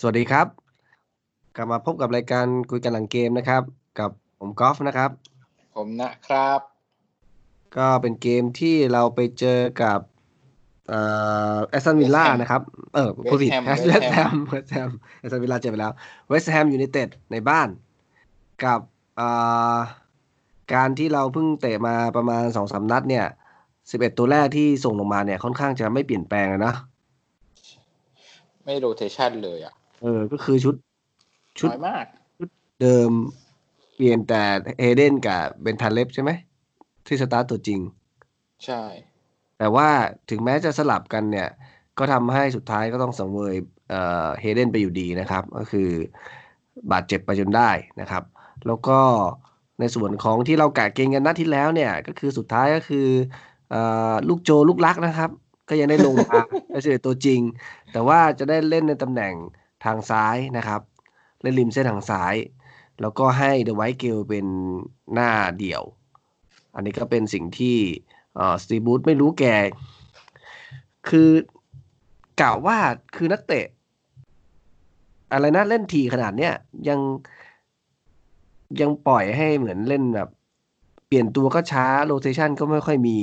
[0.00, 0.46] สวัสดีครับ
[1.56, 3.62] กลับมาพบกับรายการคุยกันหลังเกมนะครับ
[3.98, 4.10] กับ
[4.40, 5.10] ผมกอล์ฟนะครับ
[5.76, 6.60] ผมนะครับ
[7.76, 10.00] ก็เป็นเกมที่เราไปเจอกับ
[10.88, 11.00] เอ่
[11.56, 12.62] อแอสตันวิลล่า West Ham นะครับ
[12.94, 13.70] เออผู้ผิด West Ham เว
[14.02, 15.92] สต์แฮมเวสต์แฮมแอสตันวิลล่าเจอไปแล้ว
[16.28, 17.68] เวสต์แฮมยูไนเต็ดในบ้าน
[18.64, 18.80] กับ
[19.16, 19.28] เอ่
[19.74, 19.76] อ
[20.74, 23.26] การที่เราเพิ่งเตะมาประมาณสองสามนัดเนี่ย
[23.90, 26.74] สิบเอ็ดตัวแรกที่ส่งลงมาเนี่ยค่อนข้างจะไม่เปลี่ยนแปลงเลยนะ
[28.64, 30.74] ไม่โรเทชันเลยอะ เออ ก็คือชุด
[31.58, 32.06] ชุดน้อยมาก
[32.80, 33.10] เดิม
[33.94, 34.42] เปลี่ยนแต่
[34.80, 36.30] เฮเดนกับเบนทาเล็บใช่ไหม
[37.06, 37.80] ที่สตาร์ตตัวจริง
[38.64, 38.82] ใช่
[39.58, 39.88] แต่ว่า
[40.30, 41.48] ถึงแม้จะสลับกันเนี่ย
[41.98, 43.56] ก็ทำให้สุดท้ายก็ต้องสังเวย
[43.90, 45.90] เอ่อเฮเดนไปอยู่ดีนะครับ ก็คือ
[46.92, 47.70] บาดเจ็บไปจนได้
[48.00, 48.22] นะครับ
[48.66, 48.98] แล้วก็
[49.80, 53.06] ในส่วนของที่เรากะเกณฑ์กันนัดที่แล้วเนี่ย ก็คือสุดท้ายก็คือ
[53.70, 55.30] เอ่อลูกโจลูกรักนะครับ
[55.68, 56.40] ก็ยังได้ลงมา
[56.74, 57.40] ก็คือตัวจริง
[57.92, 59.34] แต่ว่าจะได้เล่นในตำแหน่ง
[59.84, 60.80] ทางซ้ายนะครับ
[61.42, 62.34] เล่นริมเส้นทางซ้าย
[63.00, 64.46] แล้วก็ให้เดอะไวท์เกลเป็น
[65.12, 65.82] หน้าเดี่ยว
[66.74, 67.76] อันนี้ก็เป็นสิ่งที่
[68.62, 69.44] สตีบูธไม่รู้แก
[71.08, 71.30] คือ
[72.40, 72.78] กล่าวว่า
[73.16, 73.66] คือนักเตะ
[75.32, 76.54] อะไรนะเล่นทีขนาดเนี้ย
[76.88, 77.00] ยัง
[78.80, 80.28] ยังปล่อยให้เหมือนเล่นแบบ
[81.06, 83.16] เปลี่ยนตัวก็ช้าโรเ t ชันก็ไม่ค่อยมี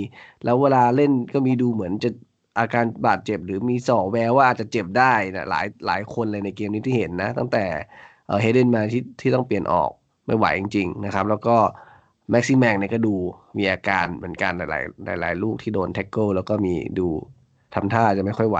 [0.43, 2.09] แล้วเวลาเล่นก็มีดูเหมือนจะ
[2.59, 7.65] อาการบาดเจ็บหรือมีส่อแววว่าอาจจะเจ็บได้นะหลายหลายคนเลยในเกมนี้ที่เห็นนะ ตั้งแต่
[8.41, 9.91] เฮเดนมาที่ที่ต้องเปลี่ยนออก
[10.25, 11.57] ไม่ไหวจริง ๆ นะครับ แล้วก็
[12.31, 13.15] แม็กซิแมงเนี่ยก็ดู
[13.57, 14.61] มีอาการเหมือนกันห
[15.07, 17.07] ลายๆหลายๆลูกที่โดน tackle แล้วก็มีดู
[17.73, 18.59] ทำท่าจะไม่ค่อยไหว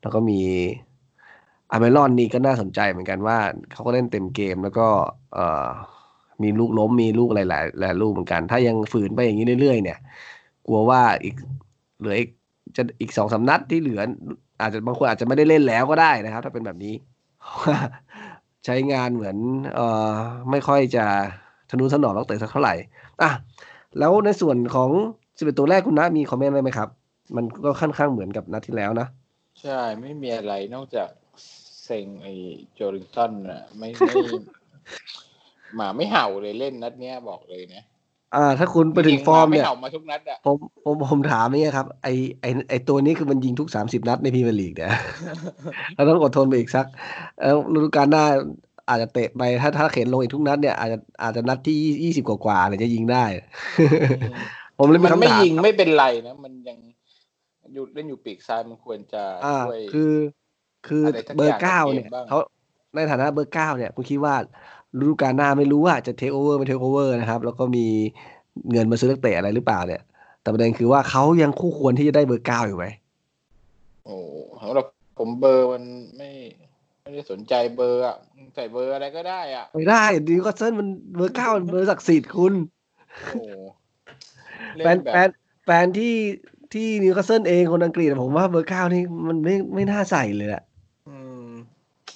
[0.00, 0.40] แล้วก็มี
[1.72, 3.38] อเมรอนนี่ก็น่าสนใจเหมือนกันว่า
[3.72, 4.86] เขาก็เล่นเต็มเกมแล้วก็
[5.34, 5.38] เอ
[6.42, 7.46] มีลูกล้มมีลูกหลาย
[7.80, 9.98] หลายลูกเหมือนกัน ถ้ายังฝืนไปอย่างนี้เรื่อยๆ เนี่ย
[10.66, 11.34] กลัวว่าอีก
[11.98, 12.30] เหลืออีก
[12.76, 14.00] จะอีกสองสานัดที่เหลือ
[14.60, 16.94] อาจจะบางคนอาจจะไม่ได้เล่นแล้วก็ได้นะครับ ถ้าเป็นแบบนี้
[18.64, 19.36] ใช้งานเหมือน
[19.74, 20.14] เอ่อ
[20.50, 21.04] ไม่ค่อยจะ
[21.70, 22.74] ทนุถนอมนักเตะสักเท่าไหร่
[23.22, 23.30] อะ
[23.98, 24.90] แล้วในส่วนของ
[25.38, 26.88] สิบเอ็ดตัวแรกคุณนะมีคอมเมนต์อะไรไหมครับ
[27.36, 29.08] มันก็ค่อนข้างเหมือนกับนัดที่แล้วนะ
[29.62, 31.08] ใช่ไม่มีอะไรนอกจาก
[31.84, 32.32] เซ็งไอ้
[32.74, 34.14] โจลิงตันอะไม่ไม่
[35.76, 37.82] หมาไม่เห่าเลยเล่นนัดเนี้ยบอกเลยนะ
[38.34, 42.08] อ่า ถ้าคุณไปถึงฟอร์มหาไม่เนี่ยเห่ามาทุกนัดอะผมผมผมถามนี่ครับ ไอ
[42.40, 44.92] ไอไอตัวนี้คือมันยิงทุกสามสิบนัดในพรีเมียร์ลีกเนี่ย
[45.94, 46.86] เราต้องอดทนไปอีกสัก
[47.40, 48.24] เออฤดูกาลหน้า
[48.88, 53.24] อาจจะเตะไปถ้าถ้าเข็นลงอีกทุกนัดเนี่ยอาจจะอาจจะนัดที่ยี่สิบกว่าๆเลยจะยิงได้
[54.78, 56.78] ผมเลยมีมันคำไม่ถามยิงไม่เป็นไรนะ มันยัง
[57.74, 60.12] อยู่เล่นอยู่ปีกซ้ายมันควรจะอ่าช่วยคือ
[60.86, 62.38] คืออะไรสักเบออย่าร์งเก้ากับเกมเนี่ยบ้างเขา
[62.94, 64.34] ในฐานะเบอร์เก้าเนี่ยคุณคิดว่า
[65.00, 67.86] ฤดูกาลหน้าไม่รู้ว่าจะเทคโอเวอร์ไม่เทคโอเวอร์นะครับ แล้วก็มี
[68.72, 70.02] เงินมาซื้อนักเตะอะไรหรือเปล่าเนี่ย
[70.42, 72.86] แต่ประเด็นคือว่าเขายังคู่ควรที่จะได้เบอร์เก้าอยู่ไหม
[74.04, 74.16] โอ้
[74.62, 74.86] สำหรับ
[75.18, 75.82] ผมเบอร์มัน
[76.16, 76.30] ไม่
[77.02, 78.16] ไม่ได้สนใจเบอร์อะ
[78.54, 82.54] ใส่เบอร์อะไรก็ได้อะไม่ได้นิวคาสเซิลมันเบอร์เก้ามันเบอร์ศักดิ์สิทธิ์คุณ
[83.32, 83.44] โอ้
[84.76, 85.30] เล่แฟนนแบแฟนบ
[85.64, 86.14] แฟนที่
[86.72, 90.71] ที่นิวคาสเซิลเองคนอังกฤษอะผมว่าเบอร์เก้านี่มันไม่ไม่น่าใส่เลยอะอืม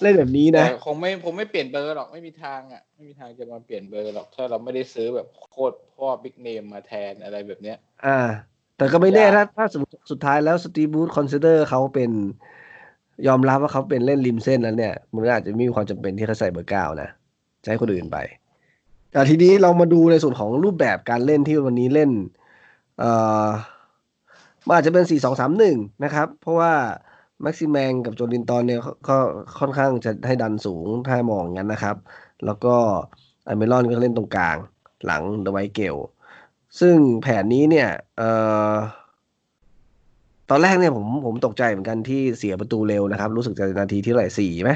[0.01, 8.19] เล่นแบบนี้นะแต่คงไม่ผมไม่เปลี่ยนเบอร์หรอกไม่มีทางอะ ไม่มีทางจะมาเปลี่ยนเบอร์หรอกถ้าเราไม่ได้ซื้อแบบโคตรพ่อ big name มาแทนอะไรแบบเนี้ย อ่า
[8.77, 12.11] แต่ก็ไม่แน่ยากถ้าถ้าสมมติสุดท้ายแล้วสตีฟ บรูซ consider เขาเป็น
[13.27, 17.09] ยอมรับว่าเขาเป็นเล่นริมเส้นแล้วเนี่ย มันก็อาจจะไม่มีความจำเป็นที่เขาใส่เบอร์เก้านะ
[17.63, 18.17] จะให้คนอื่นไป
[19.11, 22.11] แต่ทีนี้เรามาดูในส่วนของรูปแบบการเล่นที่วันนี้เล่น
[22.99, 23.11] เอ่
[23.45, 23.47] อ
[24.65, 26.73] มันอาจจะเป็นสี่สองสามหนึ่งนะครับ เพราะว่า
[27.41, 29.17] แม็กซิแมงกับโจลินตอนเนี่ยเขาก็
[29.59, 31.95] ค่อนข้างจะให้ดันสูงถ้ามองอย่างนั้นนะครับ
[32.45, 32.75] แล้วก็
[33.47, 34.57] อเมรอนก็เล่นตรงกลาง
[35.05, 35.95] หลังเดอะไวท์เกล
[36.79, 38.29] ซึ่งแผนนี้เนี่ยเอ่
[38.71, 38.73] อ
[40.49, 44.71] ตอนแรกเนี่ยผมผมตกใจเหมือนกันที่เสียประตูเร็วนะครับ รู้สึกจะนาทีที่เท่าไหร่สี่ไหม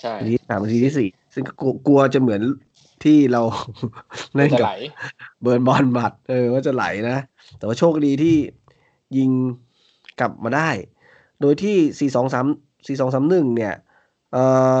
[0.00, 2.42] ใช่นาทีที่สามนาทีที่สี่ซึ่งก็กลัวกลัวจะเหมือน
[3.04, 3.42] ที่เรา
[4.34, 4.74] เล่นจะกับไหล
[5.42, 7.18] เบิร์นบอลหมัดเออว่าจะไหลนะ
[7.58, 8.36] แต่ว่าโชคดีที่
[9.16, 9.30] ยิง
[10.20, 10.70] กลับมาได้
[11.42, 12.46] โดยที่สี่สองสาม
[12.86, 13.74] สี่สองสามหนึ่งเนี่ย
[14.32, 14.44] เอ่
[14.78, 14.80] อ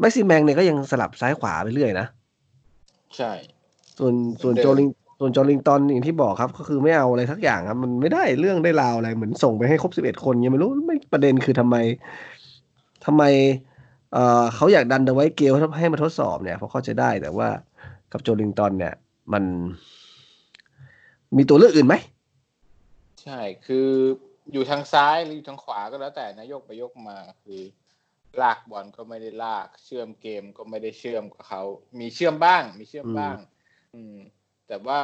[0.00, 2.06] แม็กซิแมงเนี่ยก็ยังสลับซ้ายขวาไปเรื่อยนะ
[3.16, 3.32] ใช่
[3.98, 4.88] ส่วนส่วนเหมือนโจเดิมลิง
[5.20, 11.76] ส่วนโจลิงตันอย่างที่บอกครับ ก็คือไม่เอาอะไรทักอย่างครับ มันไม่ได้เรื่องได้ราวอะไรเหมือนส่งไปให้ครบสิบเอ็ดคนยังไม่รู้ไม่ประเด็นคือทำไม
[13.06, 13.22] ทำไม
[14.12, 17.48] เอ่อเขาอยากดันเดอะไว้เกลให้มาทดสอบเนี่ยเพราะเข้าใจได้แต่ว่า
[18.12, 18.94] กับโจลิงตันเนี่ย
[19.32, 19.44] มัน
[21.36, 21.94] มีตัวเลือกอื่นไหม
[23.26, 23.88] ใช่ คือ
[24.52, 27.60] อยู่ทางซ้ายหรืออยู่ทางขวาก็แล้วแต่นะยกไปยกมาคือ
[28.40, 31.62] ลากบอลก็ไม่ได้ลาก เชื่อมเกมก็ไม่ได้เชื่อมกับเขา
[32.00, 33.36] มีเชื่อมบ้าง มีเชื่อมบ้าง
[33.94, 34.16] อืม
[34.68, 34.98] แต่ว่า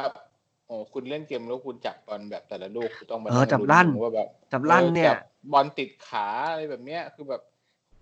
[0.65, 5.19] โอ้คุณเล่นเกมแล้วคุณจับบอลแบบแต่ละลูกคุณต้องมาเออนั่งจับลั่นว่าแบบจับลั่นออเนี่ยจับ
[5.51, 7.41] บอลติดขาอะไรแบบเนี้ย คือแบบ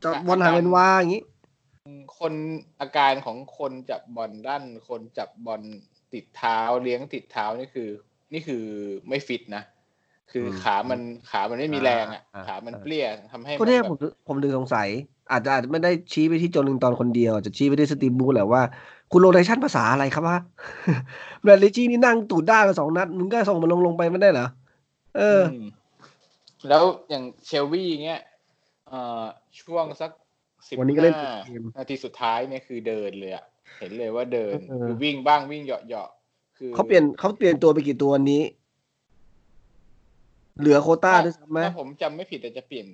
[0.04, 1.24] จับบอลหางเป็นว่าอย่างนี้
[2.20, 2.34] คน
[2.82, 5.62] อาการของคนจับบอลด้านคนจับบอล
[6.14, 7.90] ติดเท้าเลี้ยงติดเท้านี่คือ
[8.34, 8.64] นี่คือ
[9.08, 9.64] ไม่ฟิตนะ
[10.32, 11.00] คืออมขามัน
[11.32, 13.98] ขามันไม่มีแรงอะอ่าขามันอ่าเปรี้ยทำให้ก็เนี่ยแบผบม
[14.28, 14.88] ผมดึงสงสัย
[15.32, 18.62] อาจจะอาจจะไม่ได้ชี้ไปที่โจลิงตอนคนเดียวอาจจะชี้ไปที่สตีฟบูธแหละว่า
[19.12, 20.38] คุณโรเทชันภาษาอะไรครับวะ
[21.42, 24.48] แบรดลีจี้นี่นั่งตูดด้านมาสองนัดมึงก็ส่งมันลงลงไปไม่ได้เหรอ
[25.18, 25.66] เออม
[26.68, 28.22] แล้วอย่างเชลวี่เงี้ย
[28.88, 29.24] เอ่อ
[29.62, 30.12] ช่วงสัก
[30.68, 33.46] สิบวันนี้ก็เล่นห้าเกมนาทีสุดท้ายเนี่ยคือเดินเลยอะ
[33.80, 38.42] เห็นเลยว่าเดินเออคือวิ่งบ้างวิ่งเหยาะเหาะๆคือเขาเปลี่ยนเขาเปลี่ยนตัวไปกี่ตัววันนี้
[40.60, 42.88] เหลือโควต้าด้วยซ้ำไหมถ้าผมจำไม่ผิดแต่จะเปลี่ยน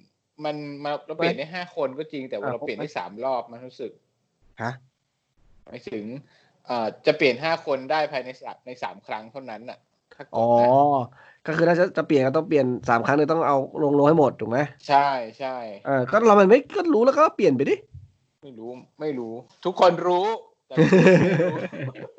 [0.45, 3.91] มันมาเราเปลี่ยนได้ห้าคนก็จริงแต่ว่าอ่าเราเปลี่ยนได้สามรอบมันรู้สึก
[4.61, 4.71] ฮะ
[5.65, 6.03] หมายถึง
[6.65, 9.79] เอ่อจะเปลี่ยนห้าคนได้ภายในสามในสามครั้งเท่านั้นน่ะ
[10.13, 10.67] ถ้ากดอ๋อนะ
[11.45, 15.07] ก็คือถ้าจะจะเปลี่ยนก็ต้องเปลี่ยนสามครั้งเลยต้องเอาลงลงให้หมดถูกไหมใช่
[15.39, 15.55] ใช่
[15.85, 17.75] เออก็เรามันไม่ก็รู้แล้วก็เปลี่ยนไปดิ
[18.43, 18.69] ไม่รู้
[18.99, 19.33] ไม่รู้
[19.65, 20.25] ทุกคนรู้
[20.67, 20.87] แต่ไม่
[21.43, 21.57] รู้
[22.01, 22.16] ทำ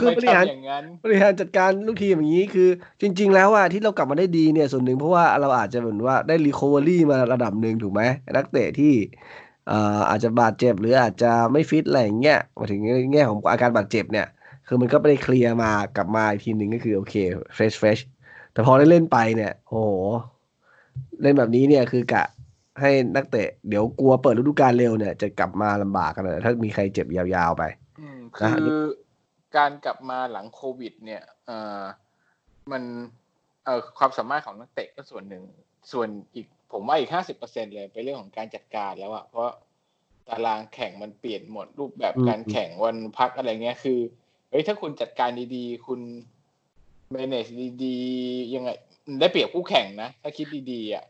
[0.00, 2.68] คือไม่บริหารทำอย่างนั้นบริหารจัดการลูกทีมอย่างนี้คือ
[3.00, 8.02] จริง ๆ แล้วอะที่เรากลับมาได้ดีเนี่ยส่วนหนึ่งเพราะว่าเราอาจจะเหมือนว่าได้ recovery มาระดับหนึ่งถูกไหม
[8.36, 8.94] นักเตะที่
[9.68, 14.26] เอ่ออาจจะบาดเจ็บหรืออาจจะไม่ฟิตอะไรอย่างเงี้ยมาถึงในแง่ของอาการบาดเจ็บเนี่ย
[14.66, 17.14] คือมันก็ไม่ได้ clear มากลับมาอีกทีหนึ่งก็คือโอเค
[17.54, 17.98] fresh fresh
[18.52, 19.90] แต่พอได้เล่นไปเนี่ย โอ้โห
[21.22, 22.24] เล่นแบบนี้เนี่ยคือกะ
[22.80, 27.64] ให้นักเตะเดี๋ยวกลัวเปิดฤดูกาลเร็วเนี่ยจะกลับมาลำบากกันเลยถ้ามีใครเจ็บยาวๆไป
[28.00, 28.82] อืมนะฮะคือ
[29.56, 31.82] การกลับมาหลังโควิด เนี่ยเอ่อ
[32.72, 32.82] มัน
[33.64, 35.42] เอ่อความสามารถของนักเตะก็ส่วนหนึ่ง
[35.92, 39.50] ส่วนอีกผมว่าอีกห้าสิบเปอร์เซ็นเลยเป็นเรื่องของการจัดการแล้วอะเพราะ
[40.28, 43.98] ตารางแข่งมันเปลี่ยนหมดรูปแบบอืมการแข่งวันพักอะไรเงี้ยคือ
[44.50, 46.00] เฮ้ยถ้าคุณจัดการดีๆ คุณ
[47.14, 47.50] manage
[47.84, 48.70] ดีๆ ยังไง
[49.20, 51.04] ได้เปรียบคู่แข่งนะ ถ้าคิดดีๆอะ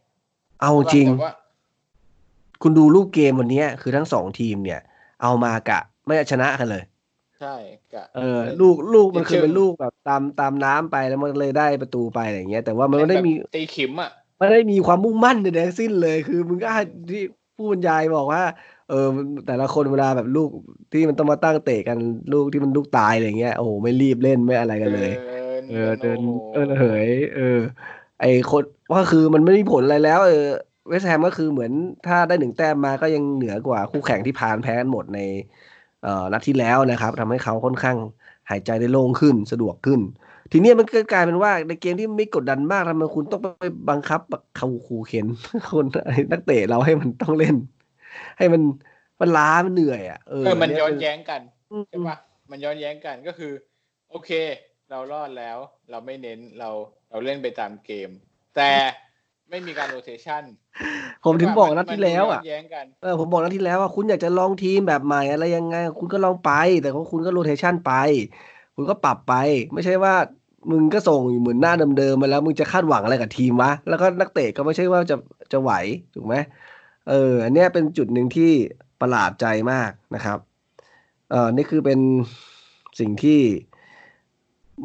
[0.60, 1.32] เอาจริงแต่ว่า
[2.62, 4.80] คุณดูรูปเกมวันเนี้ยคือทั้งสองทีมเนี่ย
[5.22, 6.84] เอามากะ ไม่ชนะกันเลย
[7.44, 7.56] ใช่
[7.94, 17.22] กะเออ ลูกลูกมันคือเชิงเป็นลูกแบบตามตามน้ำไปแล้วมันเลยได้ประตูไปอะไรอย่างเงี้ยแต่ว่ามันไม่ได้มีแบบตีขิมอะไม่ได้มีความมุ่งมั่นใดๆสิ้นเลย คือมึงก็ให้ที่
[17.56, 18.42] ผู้บรรยายบอกว่า
[18.88, 19.06] เออ
[19.46, 20.50] แต่ละคนเวลาแบบลูก
[20.92, 21.98] ที่มันต้องมาตั้งเตะกัน
[22.32, 25.10] ลูกที่มันลูกตายอะไรเงี้ยโอ้โหไม่รีบเล่นไม่อะไรกันเลย
[25.68, 27.42] เออเดินโโหเออเหยเออ
[28.20, 28.62] ไอคน
[28.92, 30.32] ก็คือมันไม่มีผลอะไรแล้ว เออ
[30.88, 31.72] เวสต์แฮมก็คือเหมือน
[32.04, 35.28] ถ้าได้หนึ่งแต้มมาก็ยังเหนือกว่าคู่แข่งที่ผ่านแพ้กันหมดในเอ่อ
[36.32, 37.96] นัดที่แล้วนะครับทำให้เขาค่อนข้าง
[38.50, 40.00] หายใจได้โล่งขึ้นสะดวกขึ้น
[40.52, 44.20] ทีเนี้ยมันก็กลายเป็นว่าในเกมที่ไม่กดดันมากทำไมคุณต้องไปบังคับ
[44.56, 45.26] เขาขู่เข็น
[45.74, 47.56] คนไอ้นักเตะเราให้มันต้องเล่น
[48.38, 48.62] ให้มัน
[49.20, 51.40] มันล้ามันเหนื่อยอะเออเออมันเยย้อนแย้งกัน
[51.70, 52.16] อืมใช่ปะ
[52.50, 53.52] มันย้อนแย้งกันก็คือ
[54.10, 54.30] โอเค
[54.90, 55.58] เรารอดแล้ว
[55.90, 56.70] เราไม่เน้นเรา
[57.10, 58.10] เราเล่นไปตามเกม
[58.56, 58.70] แต่
[59.54, 60.42] ไม่มีการโรเทชัน
[61.24, 66.50] ผมถึงบอกนัดที่แล้วอะมันย้อนแย้งกันเออผมบอกนัดที่แล้วว่าคุณอยากจะลองทีมแบบใหม่อะไรยังไง คุณก็ลองไป
[66.82, 67.92] แต่ว่าคุณก็โรเทชันไป
[68.76, 69.34] คุณก็ปรับไป
[69.72, 70.14] ไม่ใช่ว่า
[70.70, 75.16] มึงก็ส่งอยู่เหมือนหน้าเดิมๆมาแล้ว มึงจะคาดหวังอะไรกับทีมวะแล้วก็นักเตะก็ไม่ใช่ว่าจะ
[75.52, 75.70] จะไหว
[76.14, 76.34] ถูกไหม
[77.08, 78.50] เออ อันเนี้ยเป็นจุดหนึ่งที่
[79.00, 80.38] ประหลาดใจมากนะครับ
[81.30, 81.98] เออนี่คือเป็น
[83.00, 83.40] สิ่งที่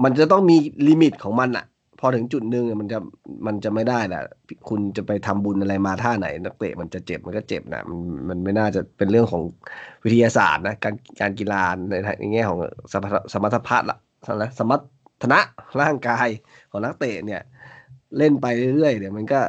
[0.03, 0.57] มันจะต้องมี
[0.87, 1.65] ลิมิตของมันอะ
[1.99, 2.99] พอถึงจุดหนึ่งอะมันจะ
[3.47, 4.21] มันจะไม่ได้แหละ
[4.69, 9.41] คุณจะไปทำบุญอะไรมาท่าไหน นักเตะมันจะเจ็บมันก็เจ็บนะมันมันไม่น่าจะเป็นเรื่องของ
[10.03, 12.57] วิทยาศาสตร์นะการการกีฬาในในแง่ของ
[12.93, 13.97] สมรรถสมรรถภาพละ
[14.59, 14.81] สมรร
[15.21, 15.39] ถนะ
[15.81, 16.27] ร่างกาย
[16.71, 17.41] ของนักเตะเนี่ย
[18.17, 19.41] เล่นไปเรื่อยๆเดี๋ยวมันก็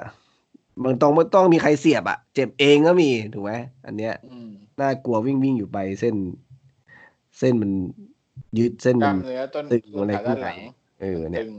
[0.85, 3.53] มันต้องไม่ต้องมีใครเสียบอะเจ็บเองก็มีถูกไหม
[3.87, 6.15] อันเนี้ยอืมน่ากลัววิ่งวิ่งอยู่ไปเส้น
[7.39, 7.71] เส้นมัน
[8.59, 10.57] ยืดเส้นกมัล้านมเนื้อต้นตึงต้นอะไรขาด้านหลัง
[11.01, 11.53] เออเนี่ยตึง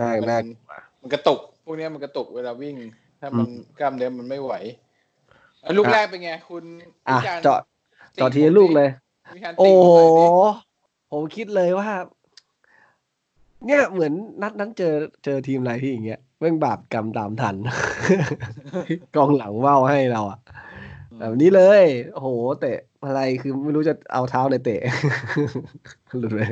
[0.00, 2.76] น่ามันน่ากลัวมันกระตุก พวกเนี้ยมันกระตุกเวลาวิ่ง
[3.20, 4.52] ถ้ามันอืมกล้ามเนื้อมันไม่ไหว
[5.64, 6.64] อะลูกอะแรกเป็นไง คุณ
[7.08, 7.58] อะวิจารณ์เจาะ
[8.16, 8.88] ติเจาะทีละลูกเลย
[9.36, 10.26] วิจารณ์ติโอ้ผมโหหน่อยดิ
[11.12, 11.88] ผมคิดเลยว่า
[13.66, 14.12] เนี่ยเหมือน
[14.42, 17.56] นัดนั้นเจอเจอทีมอะไรที่อย่างเงี้ยแม่งบาปกรรมตามทัน
[19.16, 20.38] กองหลังว่าวให้เราอะ
[21.18, 22.28] แบบนี้เลยโอ้โห
[22.60, 24.80] เตะอะไรคือไม่รู้จะเอาเท้าในเตะ
[26.18, 26.50] หลุดเลย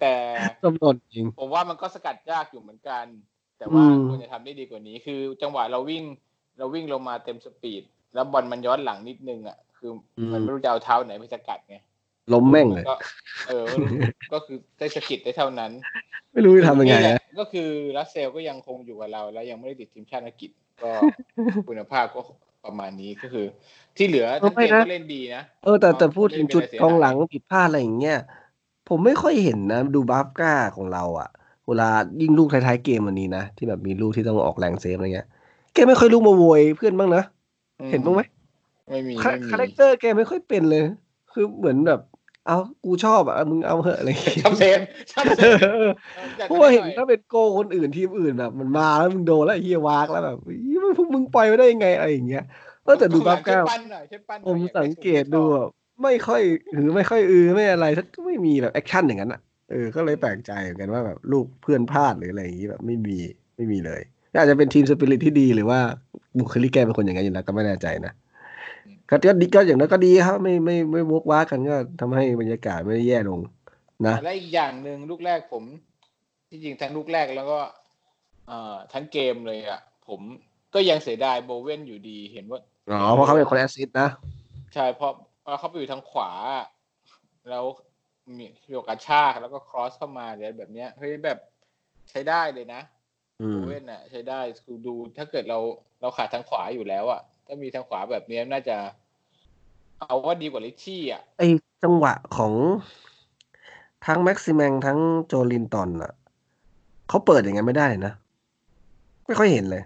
[0.00, 0.14] แต่
[0.44, 3.04] แต่จำนนจริงผมว่ามันก็สกัดยากอยู่เหมือนกัน
[3.58, 6.04] แต่ว่าอืมควรจะทำได้ดีกว่านี้ คือจังหวะเราวิ่ง
[6.58, 7.82] เราวิ่งลงมาเต็มสปีด
[8.14, 11.76] แล้วบอลมันย้อนหลังนิดนึงอะคืออมันไม่รู้จะเอาเท้าไหนไปสกัดไง
[12.32, 12.96] ล้มแม่งเลยก็
[13.48, 13.66] เออ
[14.32, 15.72] ก็คือได้สะกิดได้เท่านั้น
[16.32, 20.50] ไม่รู้จะทำยังไงนี่แหนะละก็คือรัสเซลก็ยังคงอยู่กับเรา แล้วยังไม่ได้ติดทีมชาติอังกฤษ
[20.82, 20.90] ก็
[21.68, 22.20] คุณภาพก็
[22.64, 23.46] ประมาณนี้ก็คือ
[23.96, 28.18] ที่เหลือทั้งเกมก็เล่นดีนะเออแต่แต่ก็พูดถึงจุดไม่ได้เป็นอะไรกองหลังผิดพลาดอะไรอย่างเงี้ย
[28.88, 31.28] ผมไม่ค่อยเห็นนะ ดูบัฟก้าของเราอะ
[31.66, 31.88] เวลา
[32.20, 35.28] ยิ่งลูกท้ายๆเกมวันนี้นะ ที่แบบมีลูกที่ต้องออกแรงเซฟอะไรเงี้ย
[35.74, 37.22] แกไม่ค่อยลุกมาโวยเพื่อนบ้างนะ
[37.80, 38.22] อืมเห็นบ้างไหม
[38.88, 40.82] ไม่มีคาไม่มีคาแรคเตอร์แกไม่ค่อยเป็นเลย
[41.32, 42.00] คือเหมือนแบบ
[42.46, 44.80] เอากูชอบอะมึงเอาเหอะอะไรอย่างเงี้ยชอบเซน
[45.12, 45.50] ชอบเซเอน
[45.84, 45.86] อ
[46.38, 52.44] อยากเพราะว่าเห็นได้ถ้าเป็นโกคนอื่นทีมอื่นแบบมันมาแล้วมึงโดนแล้วไอ้เฮียวากแล้วแบบเฮียมันพวกมึงปล่อยไปได้ยังไงอะไรอย่างเงี้ย
[52.84, 55.66] เออแต่ดูกราฟช่เก้าวยปั้นหน่อยช่วยปั้นหผน่อยมอยาสัได้งเกตดูอะ
[56.02, 56.42] ไม่ค่อย
[56.74, 59.40] หรือไม่ค่อยอือไม่อะไรถ้าก็ไม่มีแบบแอคชั่นอย่างนั้นอะ
[59.70, 63.16] เออก็เลยแปลกใจเหมือนกันว่าแบบลูกเพื่อนพลาดหรืออะไรอย่างงี้แบบไม่มี
[63.56, 64.00] ไม่มีเลย
[64.38, 65.80] อาจจะเป็น team spirit ที่ดีหรือว่า
[66.38, 68.12] บุคลิกแกเป็นคนอย่างนั้นอยู่แล้วก็ไม่แน่ใจนะ
[69.10, 73.40] ก็ก็ดีก็อย่างนั้นก็ดีครับ ไม่ไม่ไม่ว้ากกันก็ทำให้บรรยากาศไม่ได้แย่ลง
[74.06, 75.64] นะและอีกอย่างหนึ่งลูกแรกผม
[76.48, 77.58] ที่จริงทั้งลูกแรกแล้วก็
[78.46, 80.20] เอ่อทั้งเกมเลยอะ ผม
[80.74, 84.08] ก็ยังเสียดายโบเว่นอยู่ดีเห็นว่าอ๋อเพราะเขาเป็นคน assist นะ
[84.74, 86.30] ใช่เพราะเพราะเขาไปอยู่ทางขวา
[87.50, 87.64] แล้ว
[88.38, 91.38] มีโยกกระชากแล้วก็ cross เข้ามาอะไรแบบเนี้ยเฮ้ยแบบ
[92.10, 92.80] ใช้ได้เลยนะ
[93.40, 95.58] อืโบมเว่นอะ ใช้ได้คือดูถ้าเกิดเรา
[96.00, 98.76] เราขาดทางขวาอยู่แล้วอะ ถ้ามีทางขวาแบบเนี้ยน่าจะ
[100.00, 101.42] เอาว่าดีกว่าลิชชี่อะ ไอ
[101.82, 102.52] จังหวะของ
[104.06, 106.12] ทั้งแม็กซิแมงทั้งโจลินตันอะ
[107.08, 108.14] เขาเปิดอย่างนั้นไม่ได้เลยนะ
[109.26, 109.82] ไม่ค่อยเห็นเลย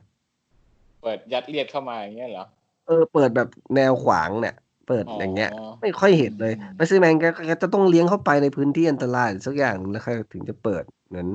[1.03, 2.47] เปิดยัดเลียดเข้ามาอย่างเงี้ยเหรอ
[2.87, 4.57] เออ เปิดแบบแนวขวางเนี่ย
[4.89, 11.27] เปิดอ๋อออย่างเงี้ย ไม่ค่อยเห็นเลยอืมแม็กซิแมงแกแกจะต้องเลี้ยงเข้าไปในพื้นที่อันตรายสักอย่างหนึ่งแล้วค่อยถึงจะเปิดเหมือน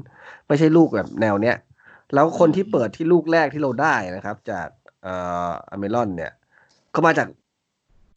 [0.47, 1.57] ไม่ใช่ลูกแบบแนวเนี้ย
[2.13, 4.67] แล้วคนที่เปิดที่ลูกแรกที่เราได้นะครับ จาก
[5.03, 5.13] เอ่
[5.47, 6.31] ออเมรอนเนี่ย
[6.93, 7.27] ก็มาจาก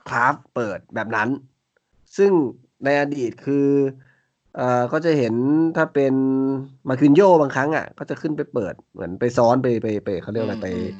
[0.08, 1.28] คราฟเปิดแบบนั้น
[2.16, 2.32] ซึ่ง
[2.84, 3.66] ในอดีตคือ
[4.56, 5.34] เอ่อก็จะเห็น
[5.76, 6.14] ถ้าเป็น
[6.88, 10.92] มาคินโยบางครั้งอะ ก็จะขึ้นไปเปิดเหมือนไปซ้อนไปไปไปเขาเรียกอะไรไปม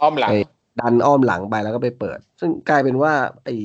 [0.00, 0.32] อ้อมหลังไป
[0.80, 3.12] ดันอ้อมหลังไปแล้วก็ไปเปิด ซึ่งกลายเป็นว่า
[3.44, 3.56] ไอ้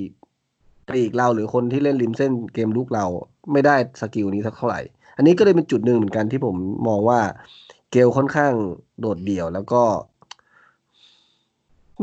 [0.87, 3.05] ปลีกเราหรือคนที่เล่นริมเส้นเกมลุกเรา
[3.51, 4.79] ไม่ได้ skill นี้สักเท่าไหร่
[5.17, 6.55] อันนี้ก็เลยเป็นจุดหนึ่งเหมือนกันที่ผม
[6.87, 7.19] มองว่า
[7.91, 8.53] เกลค่อนข้าง
[8.99, 9.83] โดดเดี่ยวแล้วก็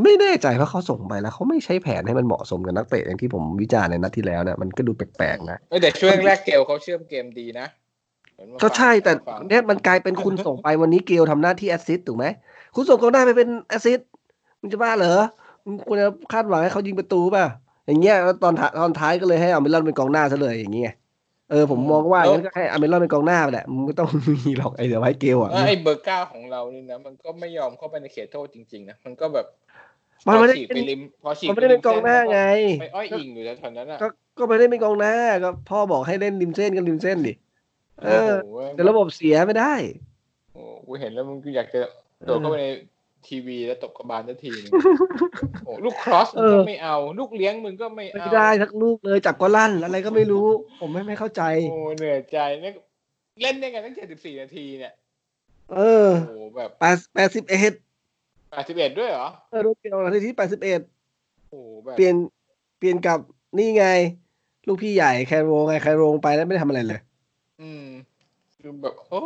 [0.03, 7.67] ไม่แน่ใจว่าเขาส่งไปแล้วเขาไม่ใช้แผนให้มันเหมาะสมกับนักเตะอย่างที่ผมวิจารณ์ในนัดที่แล้วเนี่ยมันก็ดูแปลกๆนะเอ้ยแต่ช่วงแรกเกลเขาเชื่อมเกมดีนะ
[8.33, 12.25] เหมือนว่าก็ใช่แต่ฟังเนี่ยมันกลายเป็นคุณส่งไปวันนี้เกลทำหน้าที่ assist ถูกไหม
[12.75, 14.09] คุณส่งกองหน้าไปเป็น assist
[14.61, 15.21] มึงจะบ้าเหรอ
[15.65, 17.45] มึงควรจะคาดหวังให้เขายิงประตูป่ะ
[17.87, 20.93] อย่างเงี้ยแล้วตอนท้ายตอนท้ายก็เลยให้อเมรอนเป็นกองหน้าซะเลยอย่างเงี้ย
[21.51, 29.45] เออผมมองว่างั้นก็ให้อเมรอนเป็นกองหน้าไปแหละมึงไม่ต้องมีหรอกไอ้เดี๋ยวไว้เกลอะแล้วไอ้เบอร์เก้าของเรานี่นะมันก็ไม่ยอมเข้าไปในเขตโทษจริงๆนะมันก็แบบ
[30.27, 32.41] มันไม่ได้พอฉีกเป็นไปริมพอฉีกมันไม่ได้เป็นกองหน้าไง
[32.81, 35.13] ไปอ้อยอิงอยู่แถวๆนั้นอะก็ก็ไม่ได้เป็นกองหน้า
[35.43, 37.33] ก็พ่อบอกให้เล่นริมเส้นก็ริมเส้นดิ
[38.03, 39.73] เออโโหแต่ระบบเสียไม่ได้
[40.53, 41.79] โอ้โหกูเห็นแล้วมึงก็อยากจะ
[42.25, 42.65] โดดเข้าไปใน
[43.27, 44.71] ทีวีแล้วตบกระบาลทันทีนึง
[45.65, 50.47] โอ้โหลูกครอสมึงก็ไม่เอา ลูกเลี้ยงมึงก็ไม่ไม่เอาได้สักลูกเลยจับก็ลั่น อะไรก็ไม่รู้
[50.81, 52.73] ผมไม่ไม่เข้าใจ โอ้เหนื่อยใจเนี่ย
[53.41, 54.93] เล่นได้ไงตั้งเจ็ดสิบสี่นาทีเนี่ย
[55.73, 57.73] เออโอ้โหแบบแปดแปดสิบเอ็ด
[58.51, 60.81] แปดสิบเอ็ดด้วยเหรอเออลูกเดียวนาทีที่แปดสิบเอ็ด
[61.49, 62.15] โอ้โหแบบเปลี่ยน
[62.79, 63.19] เปลี่ยนกับ
[63.57, 63.85] นี่ไง
[64.67, 66.99] ลูกพี่ใหญ่แคโรไงแคโรไปแล้วไม่ได้ทำอะไรเลย
[67.61, 67.85] อืม
[68.55, 69.21] คือแบบโอ้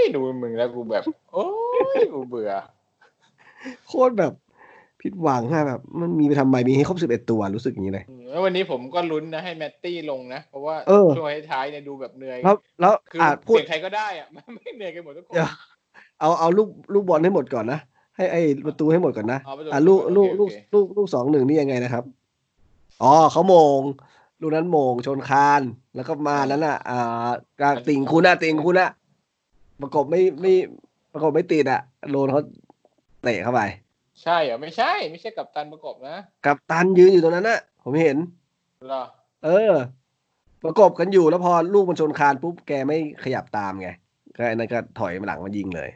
[0.00, 1.46] ยดูมึงแล้วกูแบบ โอ้
[1.98, 2.52] ยกูเบื่อ
[3.88, 4.32] โคตรแบบ
[5.02, 15.48] ผิดหวังอะแบบ มันมีไปทำไมมีให้ครบสิบเอ็ดตัวรู้สึกอย่างนี้เลยอืมแล้ววันนี้ผมก็ลุ้นนะให้แมตตี้ลงนะ เพราะว่าเออช่วงท้ายๆเนี่ยดูแบบเหนื่อย แล้วแล้วคืออะเปพูดลี่ยนใครก็ได้อะไม่เหนื่อยกันหมดทุกคนเดี๋ยว
[16.20, 17.80] เอาเอาลูกลูกบอลให้หมดก่อนนะ
[18.16, 22.04] ให้ไอ้ประตูให้หมดก่อนนะเอาประตูอะลูกโอเคลูกลูกโอเคลูกลูกสองหนึ่งนี่ยังไงนะครับ
[23.02, 23.78] อ๋อเขาโมง
[24.40, 25.62] ลูกนั้นโมงชนคาน
[25.96, 27.30] แล้วก็มานั้นอะอ่า
[27.60, 28.90] กลางติ่งคุณอะติ่งคุณอะ
[29.82, 30.52] ประกบไม่ไม่
[31.12, 32.42] ประกบไม่ติดอะโดนเขา
[33.22, 33.60] เตะเข้าไป
[34.22, 38.16] ใช่เหรอไม่ใช่ ไม่ใช่กับตันประกบนะกับตันยืนอยู่ตรงนั้นน่ะผมเห็น
[38.88, 39.04] เหรอ
[39.44, 39.72] เออ
[40.64, 43.88] ประกบกันอยู่แล้วพอลูกมันชนคานปุ๊บแกไม่ขยับตามไง
[44.36, 45.90] ก็ไอ้นั่นก็ถอยมาหลังมายิงเลย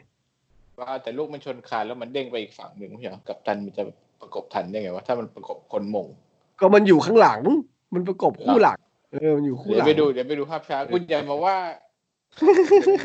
[0.79, 3.83] ว่าแต่ลูกมันชนคานแล้วมันเด้งไปอีกฝั่งหนึ่งไม่ใช่เหรอกับตันมันจะ
[4.21, 6.07] ประกบทันได้ไงวะถ้ามันประกบคนมง
[6.59, 7.39] ก็มันอยู่ข้างหลัง
[7.93, 8.77] มันประกบคู่หลัง
[9.11, 11.84] เออมันอยู่คู่เดี๋หยวลังไปดูเดี๋ยวไปดูภาพช้าคุณอย่ามาว่าเดี๋ยวมี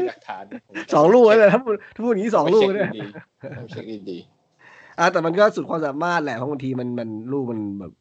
[0.09, 4.19] หลักฐานผมจะสองลูกเลยถ้าพูดถ้าพูดอย่างนี้สองลูกไปเลยเช็คดีๆต้องเช็คดี
[4.99, 7.93] อะแต่มันก็สุดความสามารถแหละเพราะบางทีมันมันลูกมันแบบ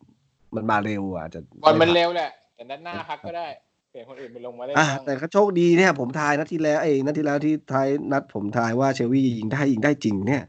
[0.56, 3.48] มันมาเร็วอะจะๆบอลมันเร็วแหละ แต่นัดหน้าพักก็ได้
[3.92, 10.44] เปลี่ยนคนอื่นไปลงมาได้อะบ้างแต่ก็โชคดีเนี่ย ผมทายนัดที่แล้วไอ้นัดที่แล้วที่ทายนัดผมทายว่าเชลวียิงได้ยิงได้จริงเนี่ย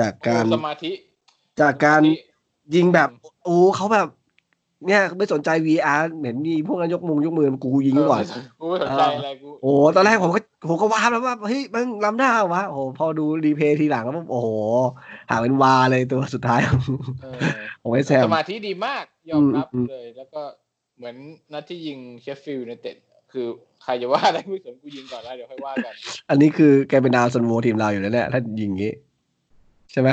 [0.00, 0.92] จากการโอ้สมาธิ
[1.60, 2.14] จากการสมธิ
[2.74, 3.08] ยิงแบบ
[3.44, 4.08] โอ้เขาแบบ
[4.86, 8.22] เนี่ยไม่สนใจ VAR เห็นมีพวกนั้นยกมุงยกมือกูยิงก่อน
[8.60, 14.48] กูไม่สนใจอะไรกูโอ้ตอนแรกผมก็ผมก็ว้าวแล้วว่าเฮ้ยมันล้ำหน้าวะโอ้โหพอดู replay ทีหลังแล้วโอ้โห
[15.30, 16.60] ห่างเป็นวาเลยตัวสุดท้าย
[17.22, 17.40] เออ
[17.82, 20.42] ของไอ้แซมสมาธิดีมากยอมรับอืมอืมเลย แล้วก็
[20.98, 21.16] เหมือน
[21.52, 22.96] นัดที่ยิงเชฟฟิลด์ยูไนเต็ด
[23.32, 23.46] คือ
[23.82, 25.94] ใครจะว่าอะไรกูสนกูยิงก่อนแล้วเดี๋ยวค่อยว่ากัน
[26.30, 28.92] อันนี้คือแกเป็นดาวซันโวทีมเราอยู่แล้วแหละถ้ายิงงี้
[29.92, 30.10] ใช่ไหม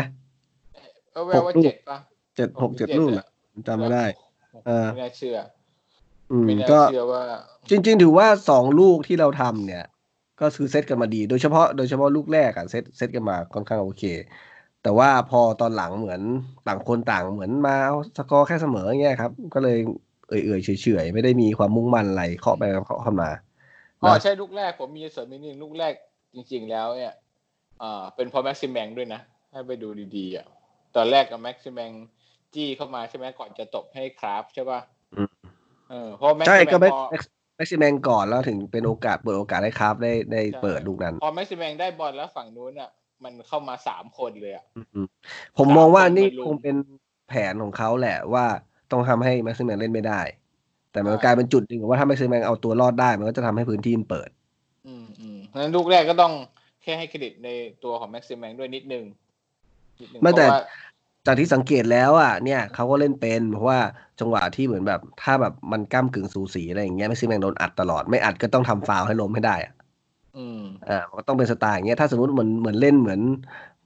[1.15, 1.97] ก็แววว่าหกลูกเจ็ดปะ
[2.35, 4.26] เจ็ดหกเจ็ดลูกน่ะผมจำไม่ได้เออ
[4.65, 5.37] ไม่น่าเชื่อ
[6.31, 7.21] อืมไม่น่าก็เชื่อว่า
[7.69, 9.85] จริง ๆ ถือว่าสองลูกที่เราทำเนี่ย
[10.41, 14.03] ก็คือเซตกันมาดี โดยเฉพาะโดยเฉพาะลูกแรกอะเซตเซตกันมาค่อนข้างโอเค
[14.83, 16.21] แต่ว่าพอตอนหลังเหมือน
[16.67, 19.77] ต่างคนต่างเหมือนมาเอาสกอร์แค่เสมออย่างเงี้ยครับ ก็เลย
[20.29, 23.29] เอื่อยๆเฉยๆไม่ได้มีความมุ่งมั่นอะไรเคาะไปเคาะเข้ามา
[24.03, 25.93] อ๋อนะใช่ลูกแรกผมมีเสริมนิดนึงลูกแรก
[26.33, 27.13] จริง ๆ แล้วเนี่ย
[27.81, 29.21] อ่าเป็นเพอแม็กซิมแมงด้วยนะ
[29.51, 30.45] ให้ไปดูดีๆอะ
[30.95, 31.91] ตอนแรกกับแม็กซิมแมง
[32.55, 34.79] จี้เข้ามาใช่ไหมก่อนจะตบให้คราฟใช่ป่ะ
[35.15, 35.29] อืม
[35.89, 36.99] เออเพราะแม็กใช่ซิมแมก็งแม็กพอ
[37.57, 42.89] แม็กซิแมงก่อนแล้วถึงเป็นโอกาสเปิดโอกาสให้คราฟได้ได้เปิดลูกนั้น พอแม็กซิมแมงได้บอลแล้วฝั่งนู้นอะ
[43.23, 45.07] มันเข้ามาสามคนเลยอะอืม
[45.57, 46.75] ผมมองว่านี่สามคนมาลุมคงเป็น
[47.29, 48.45] แผนของเขาแหละว่า
[48.91, 50.21] ต้องทำให้แม็กซิแมงเล่นไม่ได้
[50.91, 54.29] แต่มันอ่ากลายเป็นจุดหนึ่งว่าถ้าแม็กซิแมงเอาตัวรอดได้มันก็จะทำให้พื้นที่มันเปิด
[54.87, 56.33] อืมอืมเพราะฉะนั้นลูกแรกก็ต้อง
[56.83, 57.49] แค่ให้เครดิตใน
[57.83, 59.05] ตัวของแม็กซิมแมงด้วยนิดนึง
[60.01, 60.61] นิดนึงไม่แต่เพราะว่า
[61.27, 63.79] จากที่สังเกตแล้วอะเนี่ยเขาก็เล่นเป็นเพราะว่า
[64.19, 69.73] จังหวะที่เหมือนแบบ ถ้าแบบมันก้ากึ่งสูสีอะไรอย่างเงี้ยแม็กซิแมงโดนอัดตลอดไม่อัดก็ต้องทำฟาวล์ให้ล้มให้ได้อะ
[70.37, 73.21] อืมอ่ามันก็ต้องเป็นสไตล์อย่างเงี้ยถ้าสมมติเหมือนเหมือนเล่นเหมือน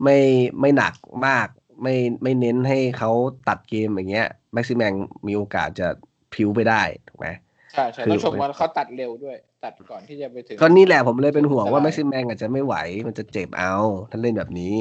[0.04, 0.18] ไม่
[0.60, 0.94] ไม่หนัก
[1.28, 1.48] มาก
[1.84, 3.12] ไม่ไม่เน้นให้เขา
[3.48, 4.94] ตัดเกมอย่างเงี้ยแม็กซิแมง
[5.28, 5.88] มีโอกาสจะ
[6.32, 7.28] พลิ้วไปได้ถูกไหม
[7.72, 12.76] ใช่ใช่คือต้องชมว่าเขาตัดเร็วด้วย ตัดก่อนที่จะไปถึงก็นี่แหละผมเลยเป็นห่วงว่าสไลด์แม็กซิแมงอาจจะไม่ไหว
[13.08, 13.76] มันจะเจ็บเอา
[14.12, 14.76] ถ้าเล่นแบบนี้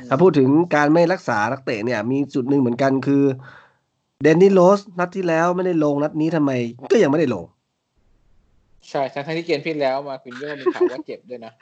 [0.00, 3.24] อืมถ้าพูดถึงการไม่รักษานักเตะเนี่ย มีจุดหนึ่งเหมือนกันคือ
[4.22, 6.50] เดนนี่โรสนัดที่แล้วไม่ได้ลงนัดนี้ทำไม
[6.90, 7.44] ก็ยังไม่ได้ลง
[8.90, 11.52] ใช่ทั้งๆที่เกมที่แล้วมาควินโยมีข่าวว่าเจ็บด้วยนะ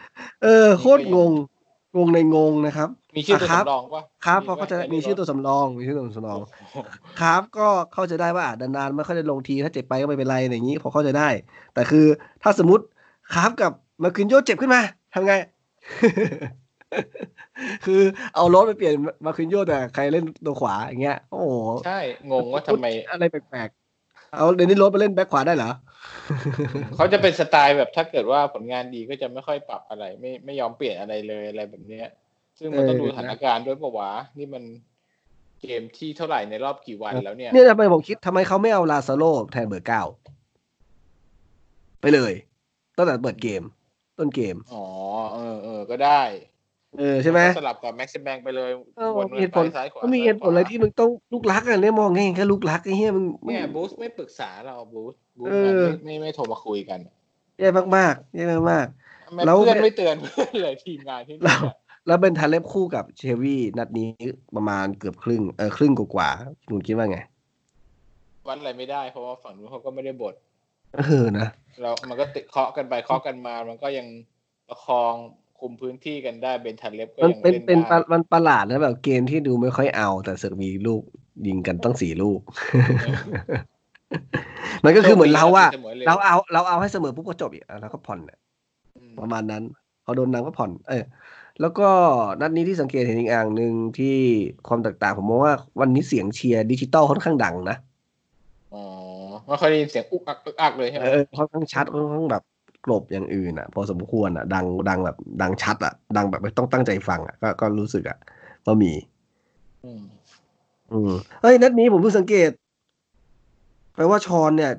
[0.43, 6.41] เออโคตรงงงงในงงนะครับ มีชื่อตัวอะครับสำรองปะครับมีเพราะเขาจะไหมีชื่อตัวสำรองมีชื่อตัวสำรอง
[7.21, 11.29] ครับก็เข้าใจได้ว่าอาจนานๆไม่ค่อยได้ลงทีถ้าเจ็บไปก็ไม่เป็นไรอะไรอย่างนี้พอเข้าใจได้
[11.75, 12.07] แต่คือ
[12.43, 12.85] ถ้าสมมติ
[13.35, 13.73] ครับกับ
[14.03, 14.81] มาคินโยเจ็บขึ้นมา
[15.15, 15.35] ทำไง
[17.85, 18.03] คือ
[18.35, 21.53] เอารถไปเปลี่ยนมาคินโยแต่ใครเล่นตัวขวาอย่างเงี้ยโอ้โห
[21.87, 21.99] ใช่
[22.31, 25.71] งงว่าทำไมอะไรแปลกๆเอาเดนนี่รถไปเล่นแบ็คขวาได้เหรอ
[26.97, 32.07] เขาจะเป็นสไตล์แบบถ้าเกิดว่าผลงานดีก็จะไม่ค่อยปรับอะไร ไม่ไม่ยอมเปลี่ยนอะไรเลยอะไรแบบเนี้ย
[32.59, 34.65] ซึ่งมันต้องเออดูสถานการณ์ด้วยปะวะนี่มัน
[35.61, 40.03] เกมที่เท่าไหร่ในรอบกี่วันแล้วเนี่ย เนี่ยทำไมผมคิดทำไมเขาไม่เอาลาซาโลแทนเบอร์เก้า
[42.01, 42.33] ไปเลย
[42.97, 43.63] ตั้งแต่เปิดเกม
[44.19, 44.87] ต้นเกม อ๋อ
[45.33, 46.23] เออเออก็ได้
[46.99, 56.99] เออใช่ไหมสลับกับแม็กซิมแบงไปเลยเออวนมีเหตุผลไปซ้ายขวาก็มีเหตุผลอะไรที่มึงต้องลูกรักอะเนี่ยมองไงแค่ลูกรักไอ้เหี้ยมึงมึงเนี่ยบูสไม่ปรึกษาเราบูสบูสเอมันอไม่ไม่ไม่โทรมาคุยกัน
[57.59, 58.87] แย่มากๆแย่มาก
[59.35, 64.09] แม่แล้วเพื่อนไม่เตือนเพื่อนเลยทีมงานที่ๆนี่แล้วอะ แล้วเป็นทันเล็บคู่กับเชวี่นัดนี้
[64.57, 67.19] ประมาณเกือบครึ่งเออครึ่งกว่าๆคุณคิดว่าไง
[68.49, 70.35] วัดอะไรไม่ได้เพราะว่าฝั่งนู้นเขาก็ไม่ได้บท
[70.97, 71.47] เออนะ
[71.81, 74.07] เรามันก็ติดเคาะกันไปเคาะกันมา มันก็ยัง
[74.69, 75.15] ประคอง
[75.61, 81.03] คุมพื้นที่กันได้เบนทันเล็บก็มันยังเป็นเล่นเป็นได้มันประหลาดนะแบบเกมที่ดูไม่ค่อยเอา แต่เสือกมีลูก
[81.47, 82.41] ยิงกันตั้งสี่ลูก
[84.85, 88.39] มันก็คือเหมือนเราอะเสมอเร็วเราเอาเราเอาให้เสมอปุ๊บก็จบอีกอะแล้วก็ผ่อนเนี่ย
[88.97, 89.63] อืมประมาณนั้น
[90.05, 91.05] พอโดนนำก็ผ่อน เออ
[91.61, 91.89] แล้วก็
[92.41, 94.17] นัดนี้ที่สังเกตเห็นอีกอย่างหนึ่งที่
[94.69, 97.77] ความแตกต่างผมมองว่าวันนี้เสียงเชียร์ดิจิตอลค่อนข้างดังนะ
[98.75, 98.83] อ๋อ
[99.47, 102.43] ไม่ค่อยได้ยินเสียงอุกอักอุกอักเลยใช่ไหมเออค่อนข้างชัดค่อนข้างแบบ
[102.85, 108.19] กลบอย่างอื่นอะ พอสมควรอะ ดังดังแบบ ดังชัดอะ ดังแบบไม่ต้องตั้งใจฟังอะก็ก็รู้สึกอะ
[108.67, 108.93] ว่ามี
[110.03, 110.05] ม
[110.93, 111.13] อืม
[111.43, 112.51] เฮ้ยนัดนี้ผมเพิ่งสังเกต
[113.95, 114.73] แปลว่าชอนเนี่ย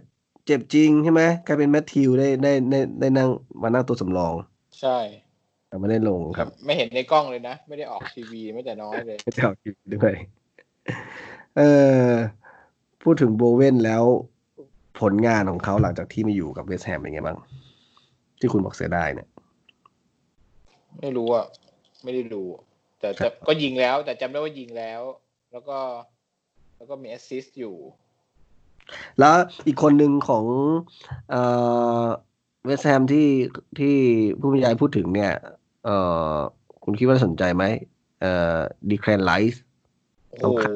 [0.46, 3.30] เจ็บจริงใช่ไหมกลายเป็นแมทธิวได้ได้ได้ได้นั่ง
[3.62, 4.34] มานั่งตัวสำรอง
[4.80, 4.98] ใช่
[5.76, 10.14] แต่ไม่ได้ลงครับ ไม่เห็นในกล้องเลยนะ ไม่ได้ออกทีวีไม่แต่น้อยเลยไม่ได้ออกทีวีด้วย
[11.58, 11.62] เอ
[12.08, 12.12] อ
[13.04, 14.04] พูดถึงโบเวนแล้ว
[15.00, 17.38] ผลงานของเขาหลังจากที่มาอยู่กับเวสต์แฮมเป็นไงบ้าง
[18.40, 19.28] ที่คุณบอกเสียดายเนี่ย
[21.00, 21.46] ไม่รู้อะ
[22.04, 22.44] ไม่ได้ดู
[23.00, 25.02] แต่แต่ก็ยิงแล้ว แต่จำได้ว่ายิงแล้ว
[25.52, 25.78] แล้วก็
[26.78, 27.76] แล้วก็มีแอสซิสต์อยู่
[29.20, 29.36] แล้ว
[29.68, 30.46] อีกคนหนึ่งของ
[31.30, 31.42] เอ่
[32.04, 32.06] อ
[32.66, 33.30] เวสต์แฮมที่
[33.80, 33.96] ที่
[34.40, 35.34] ผู้บรรยายพูดถึงเนี่ย
[35.86, 35.98] เอ่
[36.36, 36.36] อ
[36.84, 37.64] คุณคิดว่าสนใจไหม
[38.22, 38.58] เอ่อ
[38.90, 39.62] ดีแคลนไรซ์
[40.30, 40.68] โอ้โห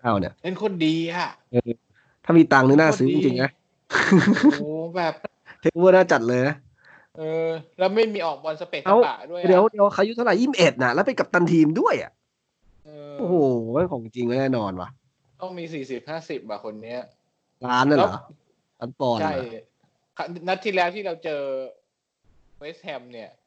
[0.00, 1.28] เข้าเนี่ยเล่นโคตรดีอะ
[2.24, 3.50] ถ้ามีตังค์นี่น่าซื้อจริงๆนะ
[4.44, 4.64] โอ้โห
[4.96, 5.14] แบบ
[5.60, 6.56] เทคเวอร์น่าจัดเลยนะ
[7.18, 7.48] เออ
[7.78, 12.10] แล้วไม่มีออกบอลสเปกสเอาปะด้วยอะเดี๋ยวเดี๋ยวเขาอายุเท่าไหร่ยี่สิบเอ็ดนะแล้วเป็นกัปตันทีมด้วยอะ
[12.84, 13.34] เออโอ้โห
[13.92, 14.88] ของจริงแน่นอนว่ะ
[15.40, 17.00] ต้องมีสี่สิบห้าสิบอะคนเนี้ย
[17.66, 18.22] ล้านน่ะเหรอแล้ว
[18.78, 19.46] ล้านปอนด์ใช่เหรอ
[20.48, 21.42] นัดที่แล้วที่เราเจอ
[22.58, 23.41] เวสต์แฮมเนี่ยอืเอมอ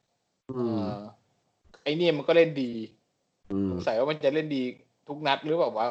[1.82, 2.70] ไอ้เนี่ยมันก็เล่นดี
[3.52, 4.62] อืมสงสัยว่ามันจะเล่นดี
[5.08, 5.88] ทุกนัดหรือเปล่าวะ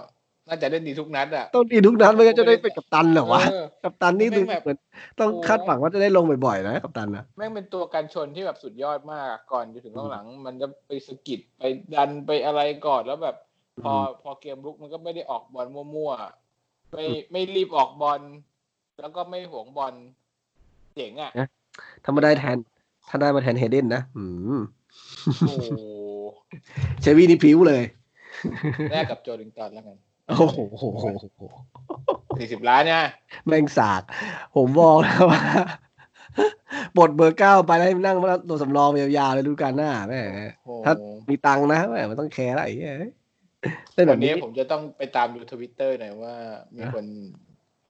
[0.48, 4.78] น่าจะเล่นดีทุกนัดอะต้องดีทุกนัดไม่งั้นจะได้เป็นกัปตันเหรอวะเออกัปตันนี่ดูแม่งแบบเหมือน
[5.20, 11.62] ต้องโอ้คาดหวังว่าจะได้ลงบ่อยๆนะกัปตันนะแม่งเป็นตัวการชนที่แบบสุดยอดมากอะก่อนจะถึงข้างหลัง มันจะไปสะกิดไป
[11.96, 13.36] ดันไปอะไรก่อนแล้วแบบ
[13.84, 18.22] พอพอเกมลุกมันก็ไม่ได้ออกบอลมั่วๆไม่ไม่รีบออกบอล
[19.00, 19.94] แล้วก็ไม่หวงบอล
[20.96, 21.32] เจ๋งอะ
[22.04, 22.58] ถ้ามาได้แทน
[23.10, 24.24] ถ้าได้มาแทนเฮเดนนะอื
[24.58, 24.60] ม
[25.42, 25.72] โอ้โห
[27.02, 27.84] เชวี่นี่พริ้วเลย
[28.92, 30.60] แลกกับโจลิงตันแล้วกัน โอ้โห
[32.38, 33.04] สี่สิบล้านเนี่ย
[33.48, 34.02] แม่งสาก
[34.56, 35.42] ผมบอกแล้วว่า
[36.98, 40.22] บทเบอร์เก้าไปแล้วให้นั่งมาตัวสำรองยาวๆเลยดูการหน้าแม่
[40.64, 40.94] โอ้โหถ้า
[41.30, 42.94] มีตังค์นะแม่มันต้องแคร์อะไรไอ้เหี้ย
[43.94, 46.36] เล่นแบวันบนี้นี้ผมจะต้องไปตามดูทวิตเตอร์หน่อยว่า
[46.76, 47.06] มีคน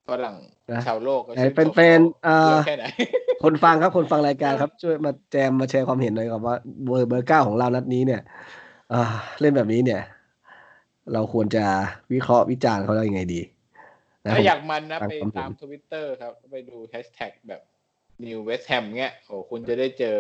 [0.08, 0.36] ฝรั่ง
[0.72, 2.86] นะชาวโลกก็ไหนชื่ชมเป็นๆขาเอ่อเยอะแค่ไหน
[3.44, 8.22] คนฟังครับคนฟังรายการครับ ช่วยมาแจมมาแชร์ความเห็นหน่อยครับว่าเบอร์เบอร์เก้าของเรานัดนี้เนี่ย
[8.94, 9.02] อ่า
[9.40, 10.02] เล่นแบบนี้เนี่ย
[11.14, 11.66] เราควรจะ
[12.14, 13.42] วิเคราะห์วิจารณ์เขาได้ยังไงดี
[14.26, 17.62] นะถ้าอยากมันนะฟังไปความเห็นตามทวิตเตอร์ครับ ไปดูแฮชแท็กแบบ
[18.26, 20.18] New West Ham เงี้ยโอ้คุณจะได้เจอ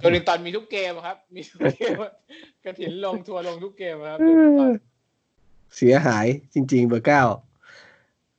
[0.00, 1.94] โจลิงตันมีทุกเกมครับ มีทุกเกม
[2.64, 4.70] กระถินลงทัวร์ลงทุกเกมครับโจลิงตัน
[5.76, 7.22] เสียหายจริง ๆ เบอร์เก้า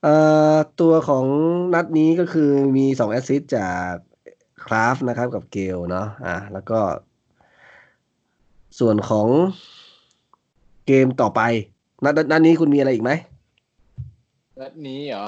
[0.03, 0.15] เอ่
[0.53, 1.25] อตัวของ
[1.73, 3.91] นัดนี้ก็คือมีสองแอสซิสต์จาก
[4.65, 6.79] คราฟนะครับกับเกลเนาะอะแล้วก็
[8.79, 9.27] ส่วนของ
[10.88, 11.41] เกมต่อไป
[12.03, 13.12] นัดนัดนัดนี้คุณมีอะไรอีกไหม
[14.62, 15.27] นัดนี้เหรอ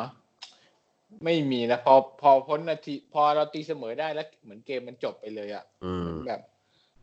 [1.23, 6.41] ไม่มีนะพอพอพ้นนาทีพอเราตีเสมอได้แล้ว เหมือนเกมมันจบไปเลยอะอืมแบบ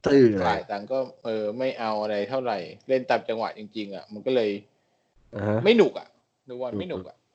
[0.04, 4.50] ตื้อเลยต่างฝ่ายต่างก็ เออ ไม่เอาอะไรเท่าไหร่ เล่นตามจังหวะจริง ๆอะมันก็เลย
[5.34, 6.08] อ่าฮะไม่หนุกอะ
[6.48, 7.25] ดูวันไม่หนุกอะเอ่อ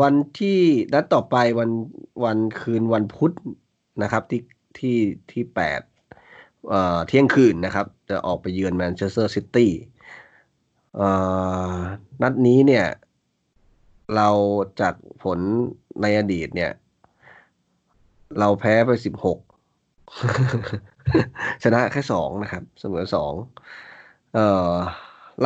[0.00, 0.58] วันที่
[0.94, 1.70] นัดต่อไปวัน
[2.24, 3.32] วันคืนวันพุธ
[4.02, 4.42] นะครับที่
[4.78, 4.98] ที่
[5.32, 5.80] ที่แปด
[7.08, 9.72] เที่ยงคืนนะครับ จะออกไปเยือนแมนเชสเตอร์ซิตี้
[12.22, 12.86] นัดนี้เนี่ย
[14.16, 14.28] เรา
[14.80, 15.38] จากผล
[16.02, 16.72] ในอดีตเนี่ย
[18.38, 19.38] เราแพ้ไปสิบหก
[21.62, 23.32] ชนะแค่สองนะครับ เสมอสอง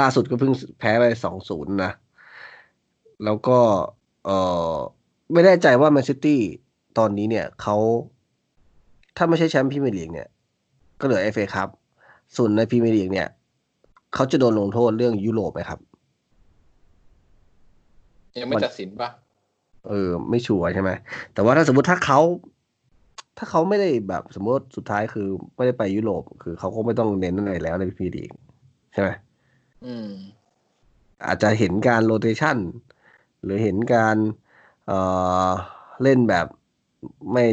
[0.01, 1.92] ล่าสุดก็เพิ่งแพ้ไปสองศูนย์นะ
[3.25, 3.59] แล้วก็
[4.25, 4.31] เอ
[4.73, 4.75] อ
[5.33, 6.41] ไม่แน่ใจว่าแมนซิตี้
[6.99, 7.77] ตอนนี้เนี่ยเขา
[9.17, 10.29] ถ้าไม่ใช่แชมป์พรีเมียร์ลีกเนี่ย
[11.01, 11.69] ก็เหลือเอฟเอครับ
[12.37, 13.29] ส่วนในพรีเมียร์ลีกเนี่ย
[14.15, 15.79] เขาจะโดนลงโทษเรื่องยุโรปไหมครับ
[18.41, 19.09] ยังไม่ตัดสินปะ
[19.89, 20.91] เออ ไม่ชัวร์ใช่ไหม
[21.35, 22.21] แต่ว่าถ้าสมมติถ้าเขา
[23.39, 28.31] ถ้าเขาไม่ได้แบบสมมติสุดท้ายคือไม่ได้ไปยุโรป คือเขาก็ไม่ต้องเน้นอะไรแล้วในพรีเมียร์ลีก
[28.93, 29.09] ใช่ไหม
[29.85, 30.09] อืม
[31.27, 32.57] อาจจะเห็นการ rotation
[33.42, 34.16] หรือเห็นการ
[34.87, 34.98] เอ่
[35.46, 35.48] อ
[36.03, 36.46] เล่นแบบ
[37.33, 37.44] ไม่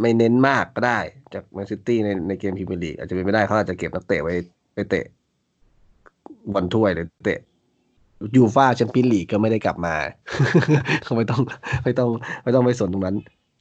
[0.00, 0.98] ไม่เน้นมากก็ได้
[1.34, 4.34] จากแมนซิตี้ในในเกมพรีเมียร์ลีกอาจจะเป็นไม่ได้เขาอาจจะเก็บนักเตะไว้
[4.74, 5.04] ไปเตะ
[6.52, 7.38] บอลถ้วยหรือเตะ
[8.36, 9.94] ยูฟาแชมเปี้ยนลีกก็ไม่ได้กลับมา
[11.02, 11.40] เขาไม่ต้อง
[11.84, 12.08] ไม่ต้อง
[12.42, 13.16] ไม่ต้องไปสนตรงนั้น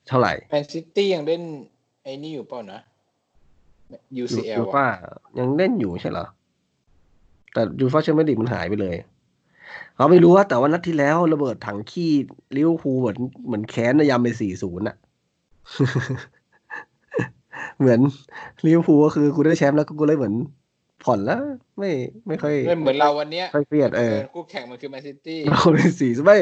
[0.07, 1.41] เท่าไหร่แมนซิตี้ยังเล่น
[2.03, 2.79] ไอ้นี่อยู่เปล่านะ
[4.23, 4.85] UCL ยูอะฟา
[5.39, 6.25] ยังเล่นอยู่ใช่เหรอ
[7.53, 8.95] แต่ยูฟาแชมเปี้ยนลีกมันหายไปเลย
[9.95, 12.11] เขาไม่รู้ว่าแต่ว่านัดที่แล้วระเบิดถังขี้
[12.55, 14.95] ลิเวอร์พูลเหมือนเหมือนแค้นนะยำไปสี่ศูนย์อะ
[17.79, 17.99] เหมือน
[18.65, 20.35] ลิเวอร์พูลก็คือกูได้แชมป์แล้วก็กูเลยเหมือน
[21.03, 21.41] ผ่อนแล้ว
[21.77, 21.91] ไม่
[22.27, 26.37] ไม่ค่อยไม่เหมือนเราวันเนี้ยค่อยเครียดเออคู่แข่งมันคือแมนซิตี้เราเป็นสี่ไม่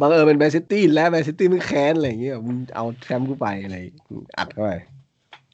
[0.00, 3.76] บังเอิญเป็นแมนซิตี้และแมนซิตี้มันแค้นอะไรอย่างเงี้ยมึงเอาแชมป์กูไปอะไร
[4.38, 4.70] อัดเข้าไป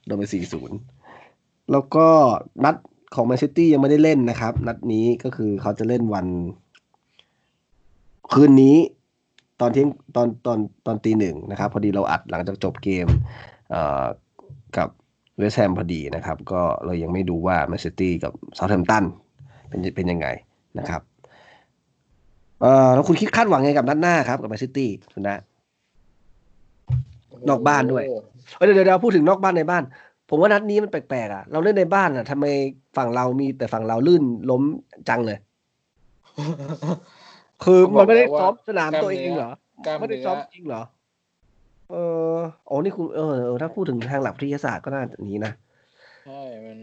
[0.07, 0.77] โดนไปสี่ศูนย์
[1.73, 2.07] แล้วก็
[2.65, 2.77] นัด
[3.15, 6.27] ของแมนซิตี้ยังไม่ได้เล่นนะครับ นัดนี้ก็คือเขาจะเล่นวัน
[8.33, 8.77] คืนนี้
[9.61, 13.07] ตอนเที่ยงตอนตอนตอนตีหนึ่งนะครับ พอดีเราอัดหลังจากจบเกม
[13.71, 14.05] เอ่อ
[14.77, 14.89] กับ
[15.39, 19.05] เวสต์แฮมพอดีนะครับ ก็เลยยังไม่ดูว่าแมนซิตี้กับเซาท์แฮมป์ตัน
[19.69, 20.27] เป็นเป็นยังไง
[20.79, 21.01] นะครับ
[22.61, 25.39] เอ่อแล้วคุณคิดคาดหวังไงกับนัดหน้าครับกับแมนซิตี้คุณนะ
[27.49, 28.05] นอกบ้านด้วย
[28.57, 29.83] เอ้ยเดี๋ยวเดี๋ยวเดี๋ยวพูดถึงนอกบ้านในบ้าน
[30.31, 32.45] ผมว่านัดนี้มันแปลกๆอะเราเล่นในบ้านอะทำไม
[32.97, 34.63] ฝั่งเรามีแต่ฝั่งเราลื่นล้ม
[35.09, 35.39] จังเลย
[37.65, 39.53] คือมันไม่ได้ซ้อมสนามตัวเองเหรอ
[39.87, 40.83] กล้ามไม่ได้เนื้ซ้ออมจริงเหรอ
[41.91, 41.95] เอ
[42.33, 42.35] อ
[42.69, 45.53] อ๋อนี่คุณเออเออ ถ้าพูดถึงทางหลักวิทยาศาสตร์ก็น่าจะนี้นะ
[46.27, 46.79] ใช่มัน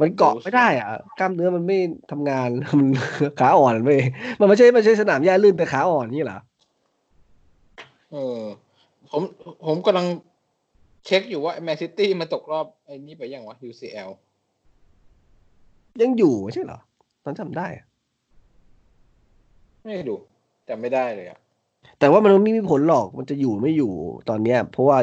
[0.00, 0.86] มันเกาะไม่ได้อะ
[1.18, 1.78] กล้ามเนื้อมันไม่
[2.10, 2.88] ทำงานมัน
[3.40, 3.96] ขาอ่อนไม่
[4.40, 6.38] มันไม่ใช่ไม่ใช่สนามหญ้าลื่นแต่ขาอ่อนนี่เหรอ
[8.12, 8.40] เออ
[9.10, 9.22] ผม
[9.66, 10.06] ผมกำลัง
[11.06, 14.10] เช็คอยู่ว่าแมนซิตี้มันตกรอบไอ้นี่ไปยังวะ UCL
[16.00, 16.80] ยังอยู่ไม่ใช่เหรอ
[17.24, 17.86] ตอนจำได้อะ
[19.82, 20.16] ไม่ดู
[20.68, 21.38] จำไม่ได้เลยอะ
[21.98, 23.92] แต่ว่ามันไม่มีผลหรอกมันจะอยู่ไม่อยู่
[24.28, 24.98] ตอนเนี้ย เพราะว่า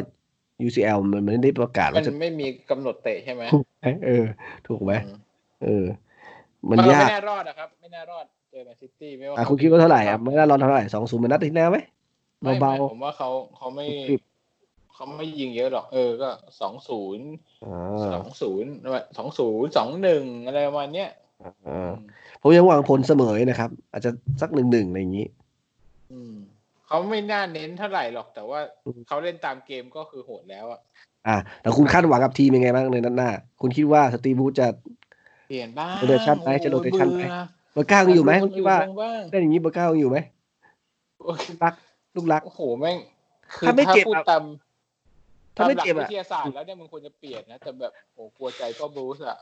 [0.65, 3.43] UCL มันไม่ได้ประกาศมัว่าจะนไม่มีกำหนดเตะใช่ไหม
[4.05, 4.25] เออ
[4.67, 5.17] ถูกไหมอืม
[5.63, 5.85] เออ
[6.69, 11.79] มันมันยากไม่น่ารอดอะครับ ไม่น่ารอดเจอแมนซิตี้ไม่ว่าอะคุณคิดว่าเท่าไหร่อะไม่น่ารอดเท่าไหร่สองศูนย์เหมือนนัดที่แล้วไหม
[12.41, 14.21] ไม่เบาไม่ผมว่าเขาเขาไม่กริบ
[14.93, 16.29] เขาไม่ยิงเยอะหรอก เออก็
[16.61, 17.73] สองศูนย์ๆอ่
[18.13, 18.71] สาองศูนย์
[19.17, 21.28] สองศูนย์สองหนึ่งอะไรประมาณเนี้ยเออ
[22.41, 25.27] ผมยังหวังผลเสมอนะครับ อาจจะสักหนึ่งหนึ่งอะไรอย่างนี้
[26.11, 26.33] อืม
[26.87, 30.79] เขาไม่น่าเน้นเท่าไหร่หรอกแต่ว่าอืมเขาเล่นตามเกมก็คือโหดแล้วอะ
[31.27, 33.29] อะแต่คุณคาดหวังกับทีมยังไงบ้างในนัดหน้า
[33.61, 34.67] คุณคิดว่าสตีบูธจะ
[35.49, 37.23] เปลี่ยนบ้าง rotation ไหมจะโอ้ย rotation ไหม
[37.73, 40.17] เบื่อเบอร์เก้ายังอยู่ไหมคุณคิดว่าทรงบ้างได้อย่างนี้เบอร์เก้ายังอยู่ไหม
[41.21, 41.73] โอ้ยลูกรัก
[42.15, 42.97] ลูกรักโอ้โหแม่ง
[43.57, 44.43] คือถ้าไม่เจ็บพูดอะตาม
[45.55, 49.37] ถ้าไม่ตหลักเจ็บอะวิทยาศาสตร์แล้วเนี่ยมันควรจะเปลี่ยนนะแต่แบบโอ้กลัวใจก็บรูซอะ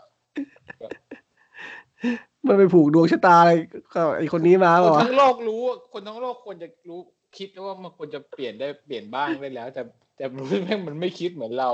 [2.47, 3.51] มันไปผูกดวงชะตาอะไร
[3.93, 6.99] ก็ไอคนนี้มาคเปล่าวะทั้งโลกรู้อะคนทั้งโลกควรจะรู้
[7.37, 9.81] คิดว่ามันควรจะเปลี่ยนได้เปลี่ยนบ้างได้แล้ว แต่
[10.15, 11.71] แต่รูซแม่งมันไม่คิดเหมือนเรา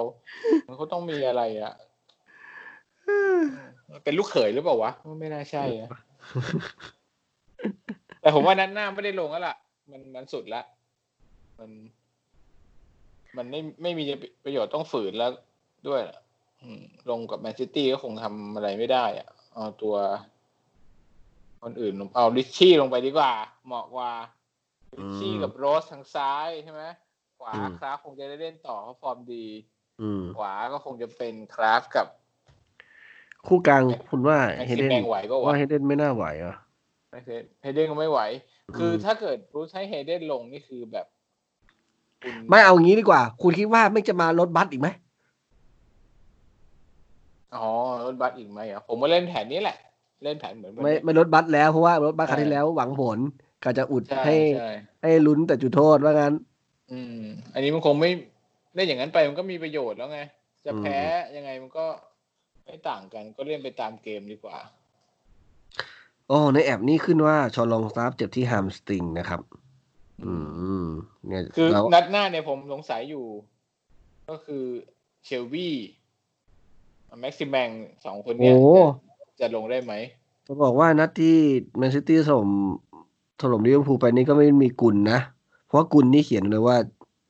[0.68, 1.74] มันเขาต้องมีอะไรอะ
[4.04, 5.90] เป็นลูกเขยหรือเปล่าวะไม่น่าใช่อะ
[8.22, 9.56] แต่ผมว่านั้นหน้าไม่ได้ลงแล้วล่ะ
[9.92, 10.62] มันมันสุดละ
[11.60, 11.70] มัน
[13.38, 14.06] มันไม่ไม่มี
[14.44, 15.32] ประโยชน์ต้องฝืนแล้ว
[15.88, 16.20] ด้วยล่ะ
[16.62, 19.96] อืมลงกับแมนซิตี้ก็คงทำอะไรไม่ได้อะ เอาตัว
[21.62, 23.34] คนอื่นลงเอาริตชี่ลงไปดีกว่า
[23.66, 24.12] เหมาะกว่า
[24.98, 26.82] ริตชี่กับโรสทางซ้ายใช่ไหม
[27.40, 29.46] ขวาคราฟคงจะได้เล่นต่อเขาฟอร์มดี
[30.02, 32.08] อืมขวาก็คงจะเป็นคราฟกับ
[33.48, 36.56] คู่กลางคุณว่าแม็กซิแมงก็ว่า เฮเดนไหววะเฮเดนไม่น่าไหวเหรอะ
[37.12, 38.20] ไม่เคยเฮเดนก็ไม่ไหว
[38.78, 41.06] คือมถ้าเกิดรู้ใช้เฮเดนลงนี่คือแบบ
[42.22, 44.88] คุณไม่เอางี้ดีกว่า คุณคิดว่าไม่จะมารถบัสอีกไหม
[47.56, 49.78] อ๋อร ถบัสอีกไหมอะผมว่าเล่นแผนนี้แหละ
[50.24, 53.20] เล่นแผนเหมือนวันไม่นี้ไม่รถบัสแล้วเพราะว่า รถบัสครั้งใช่ที่แล้วหวังผล
[53.64, 54.70] ก็จะอุดใช่ให้ใช่
[55.02, 56.34] ให้ลุ้นแต่จุดโทษว่างั้น
[56.92, 57.24] อืม
[57.54, 58.10] อันนี้มันคงไม่
[58.76, 60.20] เล่นอย่างนั้นไปมันก็มีประโยชน์แล้วไง
[60.66, 60.98] จะอืมแพ้
[61.36, 61.86] ยังไงมันก็
[62.66, 64.58] ไม่ต่างกันก็เล่นไปตามเกมดีกว่า
[66.28, 69.42] โอ้ในแอปนี้ขึ้นว่าชอลองซาฟเจ็บที่ฮามสตริงนะครับ
[70.24, 70.34] อื
[70.86, 70.88] ม
[71.28, 73.26] เนี่ยคือแล้วนัดหน้าเนี่ยผมสงสัยอยู่
[74.30, 74.64] ก็คือ
[75.26, 75.76] เชลวี่
[77.22, 77.70] แม็กซิแมง
[78.06, 78.76] สองคนเนี้ยโอ้
[79.20, 79.94] จะจะลงได้ไหม
[80.48, 81.36] จะบอกว่านัดที่
[81.78, 82.50] แมนซิตี้ถล่ม
[83.42, 85.20] ถล่มลิเวอร์พูลไปนี่ก็ไม่มีกุนนะ
[85.66, 86.76] เพราะว่ากุนนี่เขียนเลยว่า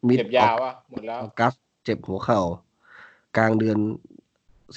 [0.08, 2.41] มิดเจ็บยาวอะหมดแล้ว August เจ็บหัวเข่า
[3.38, 3.78] กลางเดือน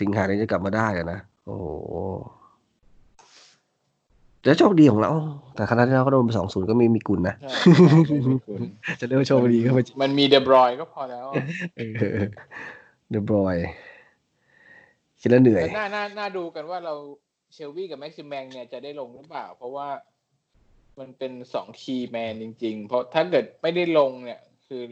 [0.01, 1.67] สิงหาเนี่ยจะกลับมาได้อะนะโอ้โห
[4.43, 5.11] แต่โชคดีของเรา
[5.55, 7.51] แต่คณะที่เราก็โดนไปสองศูนย์ก็ไม่มีกุลนะใช่
[8.07, 8.61] ไม่มีคุณ
[9.01, 11.27] จะเรียกว่าโชคดีก็ไม่มันมีเดบรอยก็พอแล้ว
[11.77, 11.83] เอ
[12.17, 12.19] อ
[13.11, 13.57] เดบรอย
[15.27, 16.95] คิดแล้วเหนื่อยแต่น่าน่าน่าดูกันว่าเรา
[17.55, 19.89] เชลวี่กับแม็กซิแมงเนี่ยจะได้ลงหรือเปล่า เพราะว่า
[20.99, 24.83] มันเป็นสองคีย์แมนจริง ๆ เพราะถ้าเกิดไม่ได้ลงเนี่ย คือ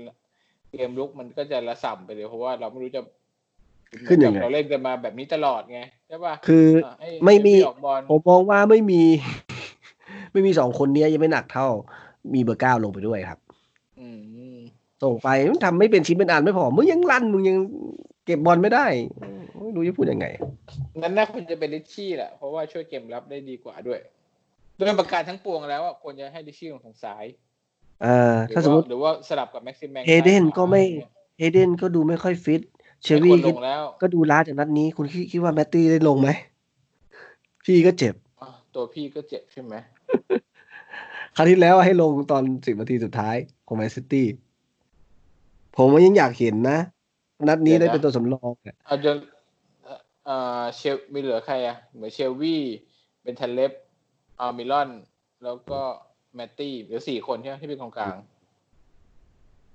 [0.70, 3.02] เกมลุกมันก็จะระส่ำไปเลยเพราะว่าเราไม่รู้จะ
[4.08, 9.02] ขึ้นยังไงเราเล่นกันมาแบบนี้ตลอดไงใช่ป่ะคืออะให้ไม่มีให้ออกบอลผมมองว่าไม่มี
[10.32, 11.68] ไม่มีสองคนเนี้ยยังไม่หนักเท่า
[12.34, 13.38] มีเบอร์เก้าลงไปด้วยครับ
[14.00, 14.08] อื
[14.54, 14.56] ม
[15.02, 17.56] ส่งไปมันทำไม่เป็นชิ้นเป็นอันไม่พอมึงยังลั่นมึงยัง
[18.26, 18.86] เก็บบอลไม่ได้
[19.64, 20.26] ไม่รู้จะพูดยังไง
[21.02, 24.00] นั้นน่าควรจะเป็นลิชชี่แหละ เพราะว่าช่วยเกมรับได้ดีกว่าด้วย
[24.78, 27.24] ด้วยประการทั้งปวงแล้วอะควรจะให้ลิชชี่ลงทางซ้าย
[28.04, 30.82] อ่าหรือถ้าสมมว่าติหรือว่าสลับกับแม็กซิแมงเฮเดนก็ไม่
[31.38, 32.62] เฮเดนก็ดูไม่ค่อยฟิต
[33.02, 36.28] เชอไม่ควรี่รลก็งแล้วก็ดูล้าจากนัดนี้ คุณคิดคิดว่าแมตตี้ได้ลงไหม
[37.64, 39.74] พี่ก็เจ็บอะตัวพี่ก็เจ็บใช่ไหม
[41.36, 44.26] คราวที่แล้วให้ลงตอนสิบนาทีสุดท้ายของแมนซิตี้
[45.76, 46.78] ผมว่ายังอยากเห็นนะ
[47.48, 48.74] นัดนี้ได้เป็นตัวสำรองอะ
[50.26, 52.62] เอาจนเอ่อเอ่อเชลมีเหลือใครอะเหมือนเชลวี่
[53.22, 53.72] เบนทันเล็บ
[54.40, 54.90] อาร์มิลอน
[55.44, 55.80] แล้วก็
[56.34, 58.16] แมตตี้เหลือสี่คนใช่ไหมที่เป็นกองกลาง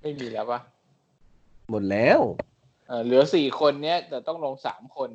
[0.00, 0.60] ไม่มีแล้วปะ
[1.70, 2.20] หมดแล้ว
[2.88, 5.10] เออเหลือสี่คนเนี้ยแต่ต้องลงสามคน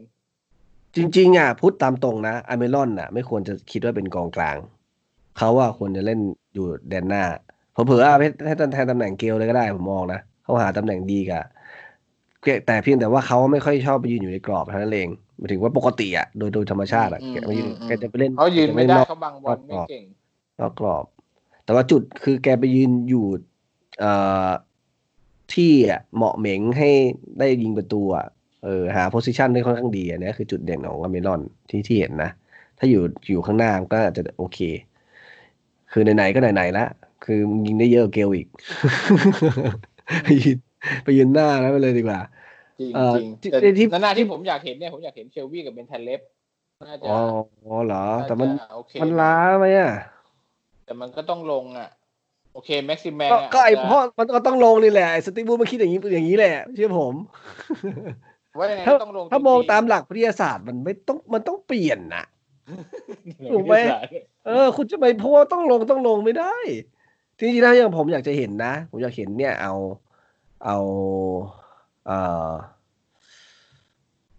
[0.96, 4.58] จริง ๆ อะพูดตามตรงนะอเมรอนอะ ไม่ควรจะคิดว่าเป็นกองกลาง
[5.38, 6.20] เขาว่าควรจะเล่น
[6.54, 7.24] อยู่แดนหน้า
[7.72, 11.44] เผลอๆเอาให้ให้แทนตำแหน่งเกลเลยก็ได้ผมมองนะ เขาหาตำแหน่งดีกับ
[12.66, 20.04] แต่เพียงแต่ว่าเขาไม่ค่อยชอบไปยืนอยู่ในกรอบเท่านั้นเองหมายถึงว่าปกติอะโดยโดยธรรมชาติอะอืมแกไม่ยืนอืมอืมแกจะไปเล่นเขายืนไม่ได้แกจะปล่นอกเขาบังบอลไม่เก่ง
[20.60, 21.06] นอกกรอบ
[21.64, 23.26] แต่ว่าจุดคือแกไปยืนอยู่
[24.00, 24.12] เอ่
[24.48, 24.50] อ
[25.54, 26.90] ที่อะเหมาะเหม็งให้
[27.40, 28.26] ได้ยิงประตูอะ
[28.64, 32.32] เออหาโพซิชันได้ค่อนข้างดีอันเนี้ยคือจุดเด่นของอเมรอนที่ที่เห็นนะ
[32.78, 34.60] ถ้าอยู่อยู่ข้างหน้ามันก็อาจจะโอเค
[35.92, 36.86] คือไหนๆก็ไหนๆละ
[37.26, 38.48] คือมึงยิงได้เยอะกว่าเกลอีก
[41.04, 42.20] ไปยืนไปยืนหน้าแล้วไปเลยดีกว่า
[42.80, 46.22] จริงเอ่อจริงที่แต่ที่นานาที่ผมอยากเห็นเนี่ยผมอยากเห็นเชลวี่กับเบนทันเล็บ
[46.88, 47.16] น่าจะอ๋
[47.74, 49.92] อเหรอ แต่มันาจะโอเคมันล้าไหมอะ
[50.86, 51.90] แต่มันก็ต้องลงอะ
[52.54, 57.14] โอเคแม็กซิแมงก็อะก็ไอจจะพ่อมันก็ต้องลงนี่แหละไอ้สตีฟบูธมันคิดอย่างนี้อย่างนี้แหละ เชื่อผม
[58.60, 62.26] ว่ายังไงถ้าก็ต้องลงถ้ามองจริๆตามหลักวิทยาศาสตร์มันไม่ต้องมันต้องเปลี่ยนนะ
[63.52, 63.76] ถูถูกไหม
[64.46, 66.56] เออ คุณจะไปเพราะว่าต้องลงต้องลงไม่ได้
[67.38, 69.74] จริงๆแล้วอย่างผมอยากจะเห็นนะ ผมอยากเห็นเนี่ยเอา
[70.66, 70.78] เอา
[72.08, 72.50] เอ่อ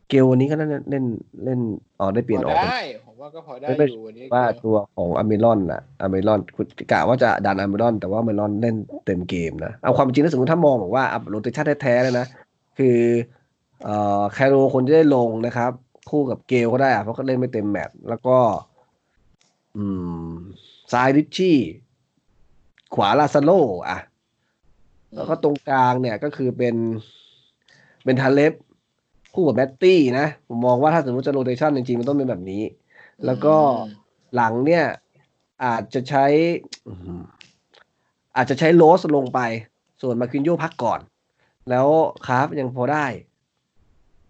[0.08, 1.04] เกลวันนี้ก็น่าจะเล่น
[1.44, 1.60] เล่น
[2.00, 8.76] อ๋อได้เปลี่ยนออกได้ผมผมว่าก็พอได้ไม่เป็นอยู่วันนี้ว่าตัวของอเมรอนน่ะอเมรอนคุณกะว่าจะดันอเมรอน แต่ว่าอเมรอนเล่น
[9.06, 12.26] เต็มเกมนะเอาความจริงถ้าสมมติถ้ามองบอกว่าอัพโรเตชันแท้ๆเลยนะ
[12.78, 12.98] คือ
[13.84, 15.72] เอ่อแคโรคนจะได้ลงนะครับ
[16.10, 18.38] คู่กับเกลก็ได้อะเพราะเขาเล่นไม่เต็มแมตช์แล้วก็
[19.76, 19.84] อื
[20.26, 20.30] ม
[20.92, 21.56] ซ้ายริชชี่
[22.94, 23.50] ขวาลาซาโล
[23.88, 23.98] อะ
[25.14, 26.76] แล้วก็ตรงกลางเนี่ยก็คือเป็น
[28.04, 28.52] เป็นทาเล็บ
[29.34, 32.62] คู่กับแบตตี้นะ ผมมองว่าถ้าสมมติจะโรเตชันจริงๆ มันต้องเป็นแบบนี้
[33.24, 33.54] แล้วก็
[33.86, 34.84] อืมหลังเนี่ย
[35.64, 36.24] อาจจะใช้
[36.86, 37.22] อื้อหือ
[38.36, 39.40] อาจจะใช้โรสลงไป
[40.02, 41.00] ส่วนมาคินโยพักก่อน
[41.70, 41.86] แล้ว
[42.26, 43.06] คราฟยังพอได้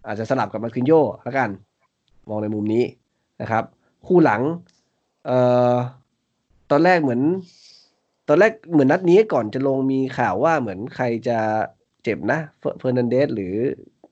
[0.07, 0.91] อาจจะสลับกับมาคินโย
[1.23, 1.49] แล้วกัน
[2.29, 2.83] มองในมุมนี้
[3.41, 3.63] นะครับ
[4.07, 4.41] คู่หลัง
[5.25, 5.37] เอ่
[5.73, 5.75] อ
[6.71, 7.21] ตอนแรกเหมือน
[8.27, 11.39] ตอนแรกเหมือนนัดนี้ก่อนจะลงมีข่าวว่าเหมือนใครจะ
[12.03, 13.53] เจ็บนะเฟเฟอร์นันเดสหรือ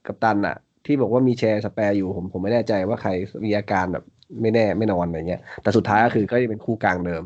[0.07, 3.11] กัปตันอะที่บอกว่ามีแชร์ spare อยู่ผมผมไม่แน่ใจว่าใคร
[3.45, 4.03] มีอาการแบบ
[4.41, 7.23] ไม่แน่ไม่นอนอะไรเงี้ย แต่สุดท้ายก็คือก็จะเป็นคู่กลางเดิม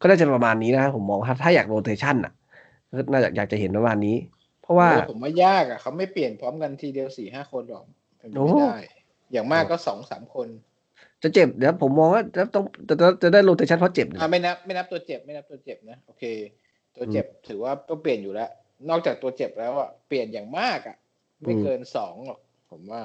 [0.00, 2.32] ก็น่าจะประมาณนี้นะครับผมมองถ้าถ้าอยาก rotation อะ
[2.90, 4.16] ก็น่าจะอยากจะเห็นประมาณนี้
[4.62, 7.84] เพราะว่าโอ้ผมว่ายากอะเขาไม่เปลี่ยนพร้อมกันทีเดียวสี่ห้าคนหรอก
[8.18, 8.74] เป็นไปโอ้ไม่ได้
[9.32, 10.48] อย่างมากก็สองสามคน
[11.22, 16.24] จะเจ็บเดี๋ยวผมมองว่าจะต้องจะจะจะได้โรเตชันเพราะเจ็บอ่าไม่นับไม่นับตัวเจ็บไม่นับตัวเจ็บนะโอเค
[16.96, 18.50] ตัวเจ็บถือว่าต้องเปลี่ยนอยู่แล้ว
[18.88, 20.96] นอกจากตัวเจ็บแล้วอะเปลี่ยนอย่างมากอะ
[21.42, 23.02] ไม่เกินสองหรอกผมว่า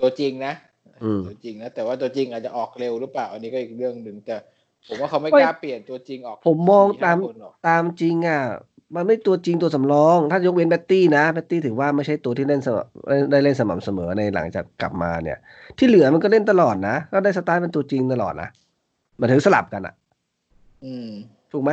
[0.00, 0.54] ตัวจริงนะ
[1.02, 4.36] อืมตัวจริงนะแต่ว่าตัวจริงอาจจะออกเร็วหรือเปล่า อันนี้ก็อีกเรื่องหนึ่งแต่
[4.88, 8.42] ผมว่าเขาไม่ไม่กล้าเปลี่ยนตัวจริงออก ผมมองสี่ห้ตามคนหรอกตามจริงอะ
[8.96, 15.38] มันไม่ตัวจริงตัวสำรอง ถ้ายกเว้นแมตตี้นะแมตตี้ถือว่าไม่ใช่ตัวที่เล่นสม่ำได้เล่นสม่ำเสมอในหลังจากกลับมาเนี่ย
[15.78, 18.48] ที่เหลือมันก็เล่นตลอดนะก็ได้สไตล์เป็นตัวจริงตลอดนะ
[19.18, 19.94] หมันถึงสลับกันอะ
[20.84, 21.08] อืม
[21.52, 21.72] ถูกไหม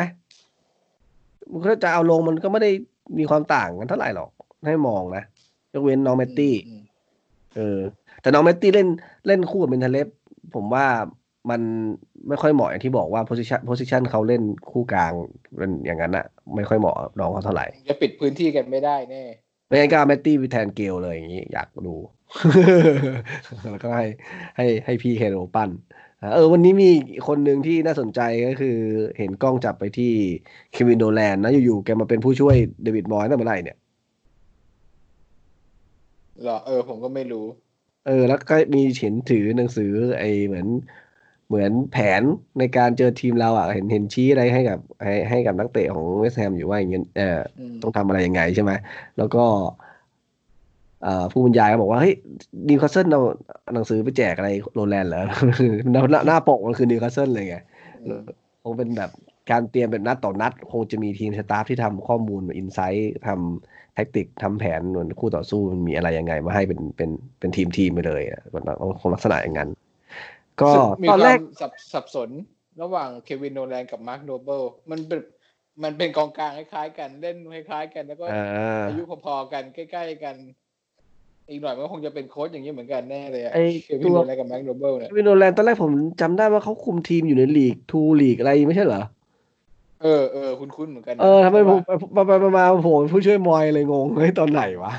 [1.51, 2.71] มันก็จะเอาลงมันก็ไม่ได้
[3.17, 4.29] มีความต่างกันเท่าไหร่หรอก
[4.65, 5.23] ให้มองนะ
[5.73, 6.81] ยกเว้นน้องแมตตี้อืม
[7.55, 7.79] เออ
[8.21, 8.87] แต่น้องแมตตี้เล่น
[9.27, 10.07] เล่นคู่กับเบนทาเลบ
[10.55, 10.85] ผมว่า
[11.49, 11.61] มัน
[12.27, 15.13] ไม่ค่อยเหมาะอย่างที่บอกว่า position position เขาเล่นคู่กลาง
[15.57, 19.23] เป็นอย่างนั้นอะไม่ค่อยเหมาะกับน้องเขาเท่าไหร่จะปิดพื้นที่กันไม่ได้แน่
[19.67, 21.95] ไม่งั้นก็เอาแมตตี้ไปแทนเกลเลยอย่างนี้ อยากดู
[23.71, 24.05] แล้วก็ให้
[24.57, 25.69] ให้ให้พี่เคโรปั้น
[26.21, 28.77] อะเออวันนี้มีอีกคนหนึ่งที่น่าสนใจก็คือ
[29.17, 30.11] เห็นกล้องจับไปที่
[30.71, 33.77] เควินโนแลนนะอยู่ๆแกมาเป็นผู้ช่วยเดวิดมอยส์ตั้งแต่เมื่อไหร่เนี่ย
[36.43, 37.45] เหรอเออผมก็ไม่รู้
[38.07, 40.67] เออ แล้วก็มีเห็นถือหนังสือไอ้เหมือน
[41.47, 42.21] เหมือนแผน
[42.59, 48.71] ในการเจอทีมเราอะเห็นเห็นชี้อะไรให้กับให้ให้กับนักเตะของเวสต์แฮมอยู่ว่าอย่างเงี้ยเอออืมต้องทำอะไรยังไงใช่ไหม
[49.17, 49.43] แล้วก็
[51.03, 52.13] เอ่อผู้บรรยายก็บอกว่าเฮ้ย
[52.69, 53.21] นิวคาสเซิลเอา
[53.73, 55.23] หนังสือไปแจกอะไรโรแลนด์เหรอ
[55.91, 57.57] หน้าหน้าหน้าปกมันคือนิวคาสเซิลเลยไง
[58.05, 58.21] อืม
[58.63, 59.11] คงเป็นแบบ
[59.51, 68.41] การเตรียมเป็นนัดต่อนัด คงจะมีทีม staff ที่ทำข้อมูล insight ทำแท็กติกทำแผนเหมือนคู่ต่อสู้มันมีอะไรยังไง มาให้เป็นเป็นเป็นทีมทีมไปเลยอะ
[68.99, 69.69] คงลักษณะอย่างนั้น
[70.61, 70.71] ก็
[71.03, 72.29] มีตอนคแรวากมสับสับสน
[72.81, 75.19] ระหว่างเควินโนแลนกับมาร์คโนเบิลมันเป็น
[75.83, 80.35] มันเป็นกองกลางคล้ายๆกันเล่นคล้ายๆกัน แล้วก็อ่าอายุพอๆกันใกล้ๆกัน
[81.49, 85.91] อีกหน่อยมันก็คงจะเป็นโค้ชอย่างนี้เหมือนกันแน่เลยอะไอ้เควิตันวโนแลนกับมาร์คโนเบิลเนี่ยวินโนแลนด์ตอนแรกผม
[86.21, 89.01] จำได้ว่าเขาคุมทีมอยู่ใน League Two ลีกอะไรไม่ใช่เหรอ
[90.05, 91.79] เออเออคุ้นๆเหมือนกันนะเออทำไมผม
[92.15, 94.93] ว่าไปไปไปมาผมเป็นผู้ช่วยมอยเลยงงเฮ้ยตอนไหนวะ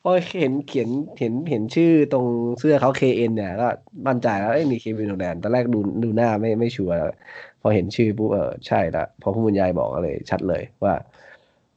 [0.00, 2.26] เพราะเห็นเขียนเห็นเห็นชื่อตรง
[2.58, 3.68] เสื้อเขา KN เนี่ยก็
[4.06, 7.08] มั่นใจแล้วเอ้ยนี่เควินโนแลนด์ตอนแรกดูดูหน้าไม่ไม่ชัวร์แล้ว
[7.60, 10.94] พอเห็นชื่อปุ๊บเออใช่ละพอผู้บรรยายบอกก็เลย ชัดเลยว่า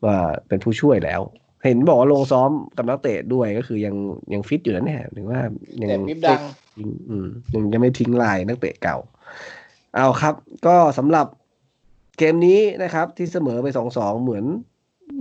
[0.05, 1.21] ว่าเป็นผู้ช่วยแล้ว
[1.65, 3.95] เห็นบอกว่าลงซ้อมกับนักเตะด้วยก็คือยัง
[4.33, 5.41] ยังฟิตอยู่นะเนี่ยถึงว่า
[5.81, 6.41] ยังแต่บิ๊บดัง
[6.77, 8.97] ทิ้งอืมยังยังไม่ทิ้งลายนักเตะเก่า
[9.95, 10.33] เอาครับ
[10.65, 11.27] ก็สำหรับ
[12.17, 14.45] เกมนี้นะครับที่เสมอไปสองสองเหมือน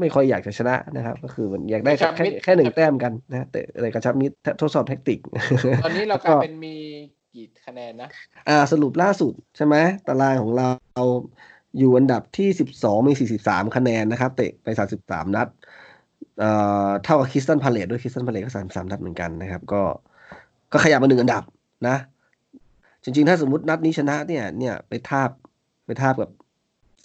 [0.00, 5.18] ไม่ค่อยอยากจะชนะนะครับ ก็คือเหมือนอยากได้แค่แค่แค่หนึ่งแต้มกันนะแต่อะไรกระชับมิตรทดสอบแท็กติก
[5.85, 6.74] ตอนนี้เรากลายเป็นมี
[7.34, 8.09] กี่คะแนนนะ
[8.49, 9.76] อ่าสรุปล่าสุดใช่ไหม
[10.09, 10.68] ตารางของเรา
[11.78, 15.49] อยู่อันดับที่สิบสองมีสี่สิบสามคะแนนนะครับ เตะไปสามสิบสามนัด
[16.38, 16.51] เอ่
[16.86, 19.82] อเท่ากับคริสตัลพาเลซด้วยคริสตัลพาเลซก็สามสามนัดเหมือนกันนะครับ ก็
[20.72, 21.42] ก็ขยับมาหนึ่งอันดับ
[21.88, 21.97] นะ
[23.05, 25.30] จริง ๆ ถ้าสมมตินัดนี้ชนะเนี่ยเนี่ยไปทาบ
[25.86, 26.30] ไปทาบกับ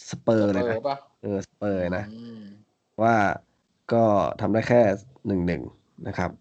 [0.09, 2.41] สเปอร์เลยเอนะอปะเออสเปอร์นะอืม
[3.01, 3.15] ว่า
[3.93, 4.03] ก็
[4.41, 4.81] ทำได้แค่
[5.27, 5.61] หนึ่งหนึ่ง
[6.07, 6.31] นะครับ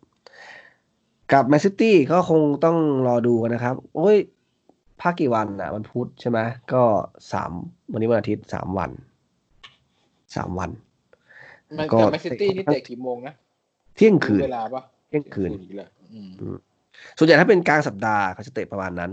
[1.32, 4.16] กับแมนซิตี้ก็คงต้องรอดูกันนะครับ โอ้ย
[5.00, 6.38] พักกี่วันอะวันพุธใช่ไหม
[6.72, 6.82] ก็
[7.32, 7.50] สาม
[7.92, 8.90] วันนี้วันอาทิตย์สามวัน
[10.36, 10.70] สามวัน
[11.78, 13.34] มันก็แต่แมนซิตี้นี่เตะกี่โมงนะ
[13.96, 16.30] เที่ยงคืนรู้เวลาปะเที่ยงคืนอีกแล้วอืม
[17.18, 19.10] ส่วนใหญ่ถ้าเป็นกลางสัปดาห์เขาจะเตะประมาณนั้น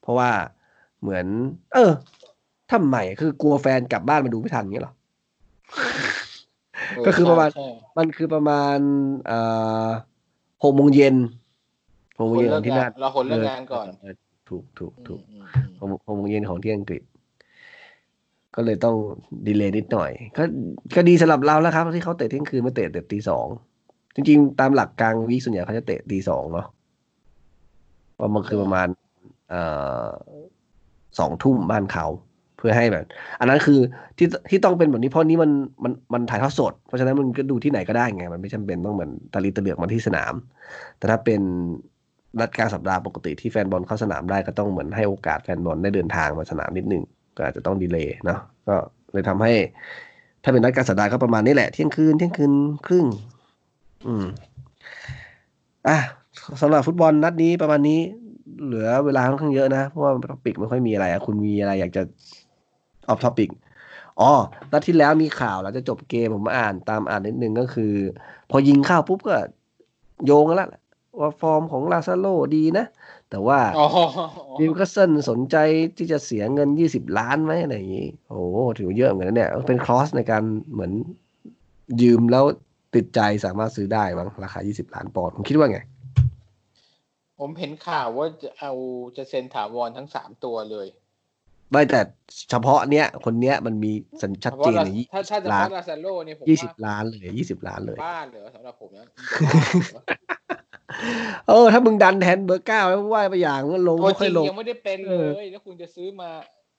[0.00, 0.30] เพราะว่า
[1.00, 1.26] เหมือน
[1.74, 1.90] เออ
[2.72, 4.94] ทำไมคือกลัวแฟนกลับบ้านมาดูไม่ทันเงี้ยเหรอ
[6.94, 8.78] เก็คือประมาณใช่มันคือประมาณ
[9.26, 9.38] เอ่
[9.86, 9.88] อ
[10.64, 11.14] หกโมงเย็น
[12.18, 15.44] หกโมงคนเย็นเลิขอกงที่งานั่นนเราคนเลิกงานก่อนเถูกถูกอืถูมกอืม
[15.80, 17.02] อืมหกหกโมงเย็นของที่อังกฤษ
[18.54, 18.96] ก็เลยต้อง
[19.46, 20.42] ดีเลย์นิดหน่อย ก็
[20.96, 23.46] ก็ดีสำหรับเราแล้วครับ ที่เขาเตะเที่ยงคืนมาเตะแต่ตีสอง
[24.14, 26.66] จริงๆ ตามหลักกลางวีคส่วนใหญ่เขาจะเตะตีสองเนาะ
[28.14, 28.88] เพราะมันคือประมาณ
[29.50, 29.62] เอ่
[30.04, 30.06] อ
[31.18, 33.04] สองทุ่มบ้านเขาเพื่อให้แบบ
[33.40, 33.80] อันนั้นคือ
[34.18, 35.50] ที่ที่ต้องเป็นแบบนี้เพราะนี้มัน
[35.84, 40.34] มันมันถ่ายทอดสด เพราะฉะนั้นมันก็ดูที่ไหนก็ได้ไง มันไม่จำเป็นต้องเหมือนตะลีตะเหลือกมาที่สนาม
[40.98, 41.40] แต่ถ้าเป็น
[42.40, 47.02] นัดกลางสัปดาห์ปกติที่แฟนบอลเข้าสนามได้ก็ต้องเหมือนให้โอกาสแฟนบอลได้เดินทางมาสนามนิดนึง
[47.36, 48.38] ก็อาจจะต้อง delay เนาะ
[48.68, 48.74] ก็
[49.12, 49.52] เลยทำให้
[50.42, 52.52] ถ้าเป็นนัดกลางสัปดาห์ก็ประมาณนี้แหละเที่ยงคืนเที่ยงคืน
[52.86, 53.06] ครึ่ง
[54.06, 54.26] อืม
[55.88, 55.98] อะ
[56.60, 58.00] สำหรับฟุตบอลนัดนี้ประมาณนี้
[58.64, 62.02] เหลือเวลาค่อนข้างเยอะนะ เพราะว่า topic ไม่ค่อยมีอะไรอะคุณมีอะไรอยากจะ
[63.08, 63.50] off topic
[64.20, 64.32] อ๋อ
[64.72, 67.92] นัดที่แล้วมีข่าวแล้วจะจบเกมผมมาอ่านตามอ่านนิดนึงก็คือ
[68.50, 69.36] พอยิงเข้าปุ๊บก็
[70.26, 70.70] โยงกันแล้ว
[71.20, 72.26] ว่าฟอร์มของลาซาโร
[72.56, 72.86] ดีนะ
[73.30, 73.86] แต่ว่าอ๋อ
[74.60, 75.56] นิวคาสเซิลสนใจ
[75.96, 80.42] ที่จะเสียเงินยี่สิบล้านไหมอะไรอย่างนี้ โอ้โหถือว่าเยอะเหมือนกันนะเนี่ย เป็นคลอสในการ
[80.72, 80.92] เหมือน
[82.02, 82.44] ยืมแล้ว
[82.94, 85.80] ติดใจสามารถซื้อได้บ้างราคา 20 ล้านปอนด์ผมคิดว่าไง
[87.38, 88.72] ผมเห็นข่าวว่าจะเอา
[89.16, 90.86] จะเซ็นถาวรทั้งสามตัวเลย
[91.70, 92.00] ไม่แต่
[92.50, 93.92] เฉพาะเนี้ยคนเนี้ยมันมี
[94.22, 99.06] สัญชัดเจนพราะเลยว่าถ้าถ้าจะล้าพันกลาซาโลเนี่ยผมยี่สิบว่าล้านเลยยี่สิบล้านเลยบ้านเหรอสำหรับผมนะ
[101.48, 106.30] เออ ถ้ามึงดันแทนเบอร์เก้าแล้วว่าไปอย่างก็ลงตัวไม่จค่ริอยงลงยังไม่ได้เป็นเอเลอยแล้วคุณจะซื้อมา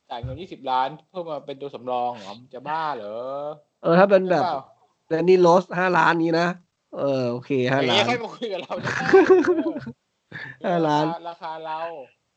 [0.10, 3.18] จ่ายเงินยี่สิบล้าน เพื่อมาเป็นตัวสำรองเหรอมันจะบ้าเหรอ
[3.82, 4.56] เออ ถ้าเป็นแบบใช่ปล่า
[5.08, 6.48] แดนนี่โรสห้าล้านนี้นะ
[6.98, 8.92] เออ โอเคห้าอย่างล้าเงี้ยนค่อยมาคุยกับเราได้
[10.66, 11.80] ห้าล้าน ราคาเรา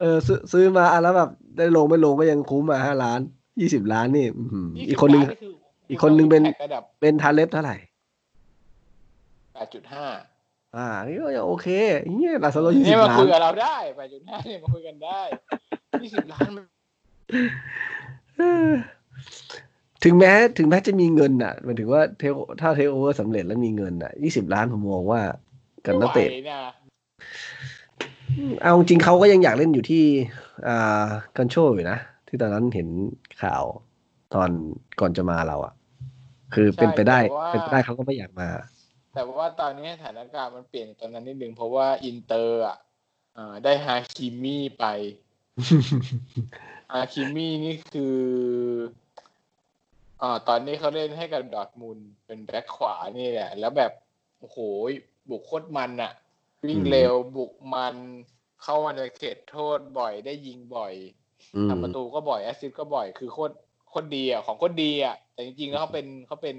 [0.01, 3.21] เออซื้อซื้อมาอะแล้วแบบได้ลงไม่ลงก็ยังคุ้มอะห้าล้าน
[3.61, 5.53] ยี่สิบล้านนี่อื้อหือ20อีกคนนึงล้าคือ
[5.91, 7.77] อีกคนนึงเป็นแท็กระดับ เป็นทาเล็บเท่าไหร่
[9.55, 10.07] แปดจุดห้า
[10.77, 11.67] อ่านี่ก็ยังโอเค
[12.19, 15.21] เงี้ยลาซาโลยี่สิเนี่ยบมาล้าคุนยกับเราได้แปดจุดห้าเนี่ยมาคุยกันได้
[16.03, 16.65] ยี่สิบล้านมัน
[18.37, 18.73] เออ
[20.05, 25.21] ถึงแม้ถึงแม้จะมีเงินอะหมายถึงว่าเทคถ้าเทคโอเวอร์สำเร็จแล้วมีเงินอะยี่สิบล้านผมมองว่า
[25.87, 26.61] กับนักเตะ ไม่ไหวนะ
[28.62, 30.05] เอาจริงเขาก็ยังอยากเล่นอยู่ที่
[30.68, 32.89] อ่ากันโชอยู่นะ ที่ตอนนั้นเห็น
[33.43, 33.64] ข่าว
[34.35, 34.51] ตอน
[35.01, 35.74] ก่อนจะมาเราอะ
[36.55, 37.18] คือเป็นไปได้
[37.49, 38.49] เป็นไปได้เขาก็ไม่อยากมา
[39.14, 42.78] แต่ว่าตอนนี้สถานการณ์มันเปลี่ยนตอนนั้นนิดนึงเพราะว่าอินเตอร์อะ
[43.37, 44.85] อ่าได้ฮาคิมี่ไป
[46.93, 48.18] ฮาคิมี่นี่คือ
[50.22, 53.93] อ่าตอนนี้เขาเล่นให้กับดอร์ทมุนด์เป็นแบ็คขวานี่แหละ แล้วแบบ
[54.39, 54.59] โอ้โห
[55.28, 56.12] บุกโคตรมันอะ
[56.65, 57.97] วิ่งอืมเร็วบุกมัน
[58.63, 60.95] เข้ามาในเขตโทษบ่อยได้ยิงบ่อย
[61.57, 63.55] อืมทำประตูก็บ่อยแอสซิสต์ก็บ่อยคือโคตร
[63.89, 66.57] โคตรดีอะของโคตรดีอะแต่จริงๆแล้วเขาเป็นเขาเป็น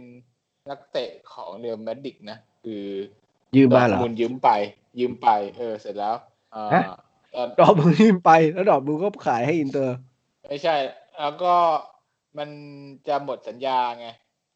[0.70, 2.86] นักเตะของเรอัลมาดริดนะคือ
[3.56, 4.50] ยืมดอมาร์เหรทอมุนด์ยืมไป
[5.00, 5.28] ยืมไป
[5.58, 6.16] เออ เสร็จแล้ว
[6.56, 6.84] อ่าฮะ
[7.34, 9.96] ตอนดอกมึงยืมไปแล้วดอกมึงก็ขายให้อินเตอร์
[10.48, 10.76] ไม่ใช่
[11.20, 11.54] แล้วก็
[12.38, 12.50] มัน
[13.08, 14.08] จะหมดสัญญาไง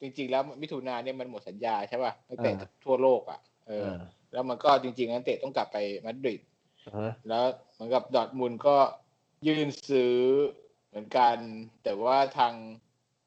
[0.02, 4.02] จริงๆแล้วมิถุนาเนี่ยมันหมดสัญญาใช่ป่ะนักเตะอ่าทั่วโลกอะเอเอออ
[4.36, 6.42] แล้วมันก็จริงๆนักเตะต้องกลับไปมาดริด
[6.96, 8.78] ฮะแล้วเหมือนกับดอร์ทมุนด์ก็
[9.48, 10.16] ยื่นซื้อ
[10.88, 11.38] เหมือนกัน
[11.84, 12.54] แต่ว่าทาง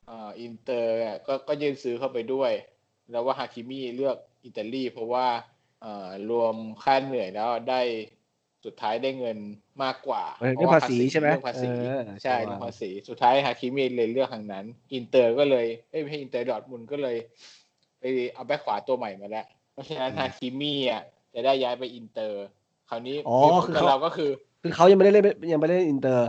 [0.08, 0.94] อ่าอินเตอร์
[1.26, 2.52] ก็ก็ยื่นซื้อเข้าไปด้วย
[3.10, 5.26] แล้วว่าฮาคิมิเลือกอิตาลีเพราะว่า
[5.84, 7.80] อ่ารวมค่าเหนื่อยแล้วได้
[8.64, 9.38] สุดท้ายได้เงิน
[9.82, 11.72] มากกว่าเออเพราะว่าเรื่อราะงว่าภาษีใช่ไหมเรื่องภาษี
[12.06, 17.16] เออใช่ประมาณเรื่มาองภาษีสุดท้ายฮาคิมิเลยเลือกทางนั้น อินเตอร์ก็เลยเอ้ยไม่ใช่อินเตอร์ดอร์ทมุนด์ก็เลย
[17.98, 18.02] ไป
[18.34, 21.02] เอาแบ็คขวาตัวใหม่มาแล้วเพ ราะฉะนั้นฮาคิมิอะ
[21.34, 22.46] จะได้ย้ายไปอินเตอร์
[22.88, 24.30] คราวนี้อ๋อมีผลคือกับเขาเราก็คือ
[24.62, 26.28] คือเขายังไม่ได้เล่นยังไม่ได้เล่นอินเตอร์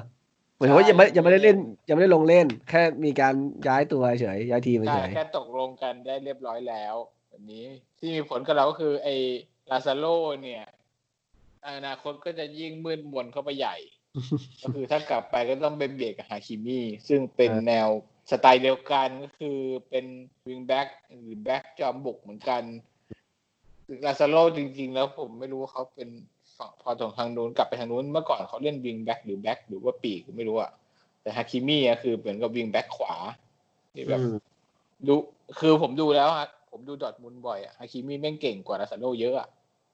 [0.56, 3.36] เหมือนว่ายังไม่ยังไม่ได้เล่นยังไม่ได้ลงเล่น แค่มีการ
[3.68, 6.96] ย้ายตัวเฉยย้ายทีมใช่เฉยแค่ตกลงกันได้เรียบร้อยแล้ว
[7.30, 7.66] แบบนี้
[8.00, 9.16] ที่มีผลกับเราก็คือ ไอ้
[9.72, 10.06] ลาซาโร
[10.42, 10.64] เนี่ย
[11.68, 13.76] อนาคตก็จะยิ่งมืดมนเข้าไปใหญ่
[14.62, 17.88] ก็คือถ้ากลับไปก็ต้องเป็นเบียดกับฮาคิมิซึ่งเป็นแนว
[18.32, 19.58] สไตล์เดียวกันก็คือ
[19.90, 20.06] เป็น
[20.48, 20.88] วิงแบ็ก
[21.22, 22.64] หรือแบ็กจอมบุกเหมือนกัน
[24.06, 26.10] ลาซาโรจริง ๆ แล้วผมไม่รู้ว่าเขาเป็น
[26.58, 30.72] ฝั่งพอตรงทางนู้นกลับไปทางนู้นเมื่อก่อนเขาเล่นวิงแบ็กหรือแบ็กหรือว่าปีกไม่รู้อะ
[31.22, 33.16] แต่ฮาคิมิอะคือเหมือนกับวิงแบ็กขวา
[33.94, 34.36] ที่แบบอืม
[35.08, 35.16] ดู
[35.60, 39.48] คือผมดูแล้วฮะผมดูดอร์ทมุนด์บ่อยอะฮาคิมิแม่งเก่งกว่าลาซาโรเยอะอะ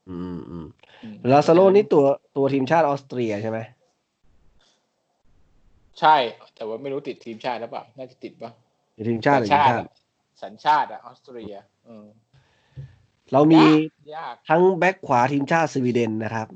[0.09, 0.67] อืมอืม
[1.03, 2.05] อืมลาซาโรนี่ตัว
[2.37, 3.59] ตัวทีมชาติออสเตรียใช่ไหม
[5.99, 6.15] ใช่
[6.55, 8.51] แต่ว่าไม่รู้ติดทีมชาติหรือเปล่าน่าจะติดปะ
[9.07, 9.87] ทีมชาติหรือทีมชาติอะ
[10.43, 11.53] สัญชาติอะออสเตรีย
[11.85, 12.05] เออ
[13.33, 16.47] เรามียากยากทั้งแบ็คขวาทีมชาติสวีเดนนะครับ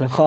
[0.00, 0.26] แล้วก็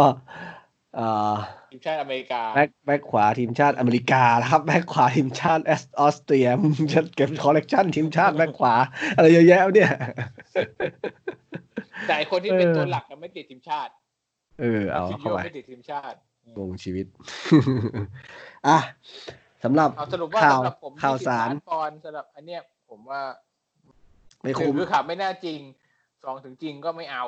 [0.96, 1.34] เอ่อ
[1.72, 5.74] ทีมชาติอเมริกาแบ็คแบ็คขวาทีมชาติอเมริกานะครับแบ็คขวาทีมชาติอ
[6.06, 8.74] อสเตรียมึงจะเก็บคอลเลกชันทีมชาติแบ็คขวา
[9.16, 9.94] อะไรเยอะแยะวะเนี่ย
[12.08, 13.92] แต่ไอ้คนที่เป็นเออตัวหลักน่ะไม่ติดทีมชาติ
[14.62, 17.06] เออเอาฟิเข้าโยไปไม่ติดทีมชาติเองงชีวิต
[18.68, 18.78] อะ
[19.64, 23.22] สำหรับเอาสรุปว่าข่าวสำหรับผมข่าวสาร20ล้นปอนด์สำหรับอันเนี้ยผมว่า
[24.48, 25.60] ไม่หนึ่คุ้งมคือข่าวไม่น่าจริง
[26.24, 27.26] สองถึงจริงก็ไม่เอา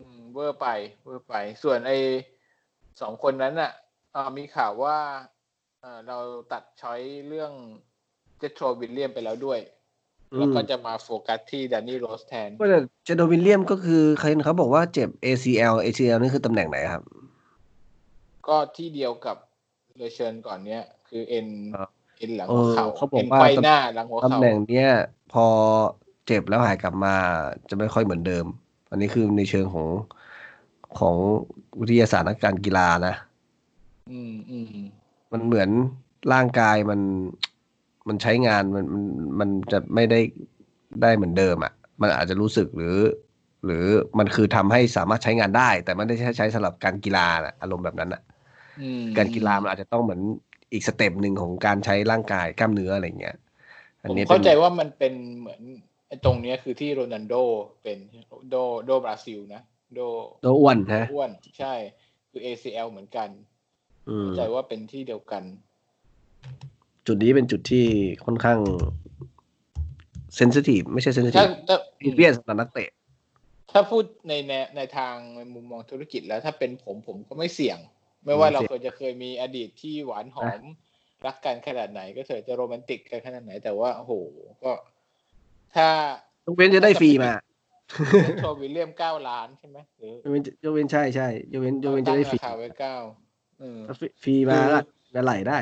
[0.00, 0.66] อืมเวอร์ไป
[1.04, 1.98] เวอร์ไป ส่วนไอ้
[3.00, 3.72] สองคนนั้นน่ะ
[4.12, 4.96] เอ่อมีข่าวว่า
[5.80, 6.18] เอ่อเรา
[6.52, 7.52] ตัดช้อยเรื่อง
[8.38, 9.60] เจโทรวิลเลมส์ไปแล้วด้วย
[10.38, 17.02] แล้วก็จะมาโฟกัสที่แดนนี่โรสแทนก็จะเจโทรวิลเลมส์ก็คือใครเขาบอกว่าเจ็บ ACL ACL นี่คือตำแหน่งไหนครับ
[18.48, 19.36] ก็ที่เดียวกับ
[19.96, 24.90] เลอเฌินก่อนเนี้ย คือเอ็นครับเอ็นหลังหัวเข่าเออเขาบอกเอ็นไขว้หน้าหลังหัวเข่าตำแหน่งเนี้ย
[25.32, 25.46] พอ
[26.26, 27.14] เจ็บแล้วหายกลับมา
[27.68, 28.46] จะไม่ค่อยเหมือนเดิม
[28.90, 29.88] อันนี้คือในเชิงของ
[30.98, 31.16] ของ
[31.80, 33.14] วิทยาศาสตร์นักการกีฬานะ
[34.10, 34.66] อืมอืม
[35.32, 35.68] มันเหมือน
[36.32, 37.00] ร่างกายมัน
[38.08, 39.04] มันใช้งานมันมัน
[39.40, 40.20] มันจะไม่ได้
[41.02, 42.96] ได้เหมือนเดิมอะ มันอาจจะรู้สึกหรือ
[43.64, 43.84] หรือ
[44.18, 48.22] มันคือทำให้สามารถใช้งานได้ แต่ไม่ได้ใช้ใช้สำหรับการกีฬาน่ะอารมณ์แบบนั้นอะ
[48.80, 50.20] อืมการกีฬามันอาจจะต้องเหมือน
[50.72, 53.36] อีก step หนึ่งของการใช้ร่างกายกล้ามเนื้ออะไรเงี้ย
[54.00, 55.62] อันนี้ผมเข้าใจเป็นว่ามันเป็นเหมือน
[56.08, 57.34] ไอ้ตรงเนี้ยคือที่โรนัลโด
[57.82, 57.98] เป็น
[58.50, 59.62] โดโดบราซิลนะ
[59.94, 60.00] โด
[60.44, 61.74] ตัวอ้วนนะอ้วนใช่
[62.30, 63.28] คือ ACL เหมือนกัน
[64.08, 65.42] อืมเข้าใจว่าเป็นที่เดียวกัน
[67.06, 67.86] จุดนี้เป็นจุดที่
[68.24, 68.58] ค่อนข้าง
[70.36, 72.90] เซนซิทีฟไม่ใช่เซนซิทีถ้าฟถ้าซีเรียสสำหรับนักเตะ
[73.72, 75.14] ถ้าพูดในในในทาง
[75.54, 77.78] มุมมองธุรกิจแล้วถ้าเป็นผมผมก็ไม่เสี่ยง
[78.24, 80.60] ไม่ว่าเราเคยจะเคยมีอดีตที่หวานหอม
[81.26, 84.12] รักกันขนาดไหน ก็เถอะจะโรแมนติกกันขนาดไหน แต่ว่าโอ้โห
[84.64, 84.72] ก็
[85.74, 85.88] ถ้า
[86.46, 87.32] ยกเว้นจะได้ฟรีมา
[88.42, 92.96] โทวิลเลียมเก้าล้านใช่ไหมหรือยกเว้นยกเว้นใช่ใช่ยกเว้นยกเว้นจะตั้งได้ฟรีราคาไว้เก้า
[93.62, 94.78] อืมถ้าฟรีฟรีมาก็
[95.14, 95.58] จะไหลได้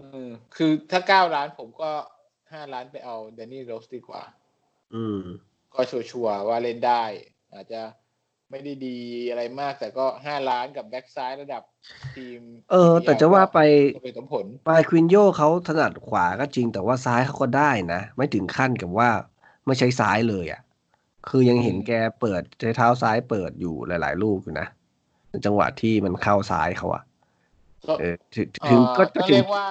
[0.00, 1.90] อืมคือถ้าเก้าล้านผมก็
[2.52, 4.22] ห้าล้านไปเอาเดนนี่โรสดีกว่า
[4.94, 5.20] อืม
[5.74, 7.02] ก็ชัวร์ๆว่าเล่นได้
[7.54, 7.80] อาจจะ
[8.50, 8.98] ไม่ได้ดี
[9.30, 11.62] อะไรมากแต่ก็ห้าล้านกับแบ็กซ้ายระดับ
[12.16, 12.40] ทีม
[12.70, 13.58] เออ แต่จะว่าไป
[13.96, 19.10] ก็เป็นสมผลปลายควินโยเขาถนัดขวาก็จริงแต่ว่าซ้ายเขาก็ได้นะ ไม่ถึงขั้นกับว่า
[19.66, 20.60] ไม่ใช้ซ้ายเลยอะ
[21.28, 24.66] คือยังเห็นอืมแกเปิดใช้เท้าซ้ายเปิดอยู่หลาย ๆ ลูกอยู่นะ
[25.30, 27.02] ในจังหวะที่มันเข้าซ้ายเขาอะ
[27.88, 29.66] ก็เออถึงถึงก็เอ่อก็ถึงเรียกว่า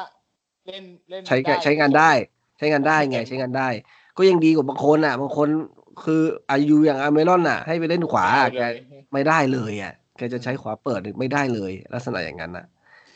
[0.67, 2.11] เล่นเล่นใช้ได้ใช้งานได้
[2.57, 3.69] ใช้งานได้ไงไม่เก่งใช้งานได้
[4.17, 5.49] ก็ยังดีกว่าบางคนอะ บางคน
[6.06, 6.22] คือ
[6.52, 12.66] อายุอย่างอาเมรอนอะ ให้ไปเล่นขวาไม่อะเอแกเลยไม่ได้เลยอะแกจะใช้ขวาเปิดไม่ได้เลย ลักษณะอย่างนั้นอะ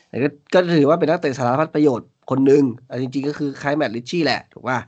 [0.10, 4.80] แต่ก็ก็ถือว่าเป็นนักเตะสารพัดประโยชน์คนหนึ่งอะจริง ๆ ก็คือคล้ายแมตต์ริตชี่แหละถูกป่ะ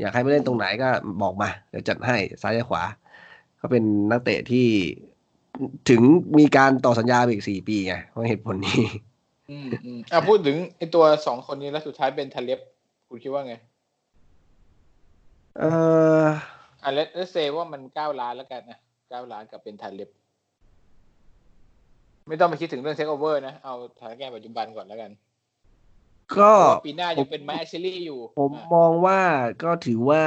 [0.00, 0.88] อยากให้ไปเล่นตรงไหนก็
[1.22, 2.82] บอกมา เดี๋ยวจัดให้ซ้ายขวา
[3.60, 4.66] ก็เป็นนักเตะที่
[5.88, 6.02] ถึง
[6.38, 8.80] มีการต่อสัญญาไปอีกสี่ปีไงเพราะเหตุผลนี้
[9.50, 12.60] อืมอืมอะพูดถึงไอตัวสองคนนี้แล้วสุดท้ายเบนทาเล็บ
[13.08, 13.54] คุณคิดว่าไง
[15.58, 15.64] เอ
[16.24, 16.26] อ
[16.84, 18.78] อะเลเลเซว่ามันเก้าล้านแล้วกันนะ
[19.10, 20.10] เก้าล้านกับเบนทาเล็บ
[22.28, 25.10] ไม่ต้องไปคิดถึงเรื่องเทคโอเวอร์นะ เอาสถานการณ์ปัจจุบันก่อนแล้วกัน
[26.36, 29.20] ก็เพราะว่าปีหน้ายังเป็นไมแอชลี่อยู่ ผมอะมองว่า
[29.64, 30.24] ก็ถือว่า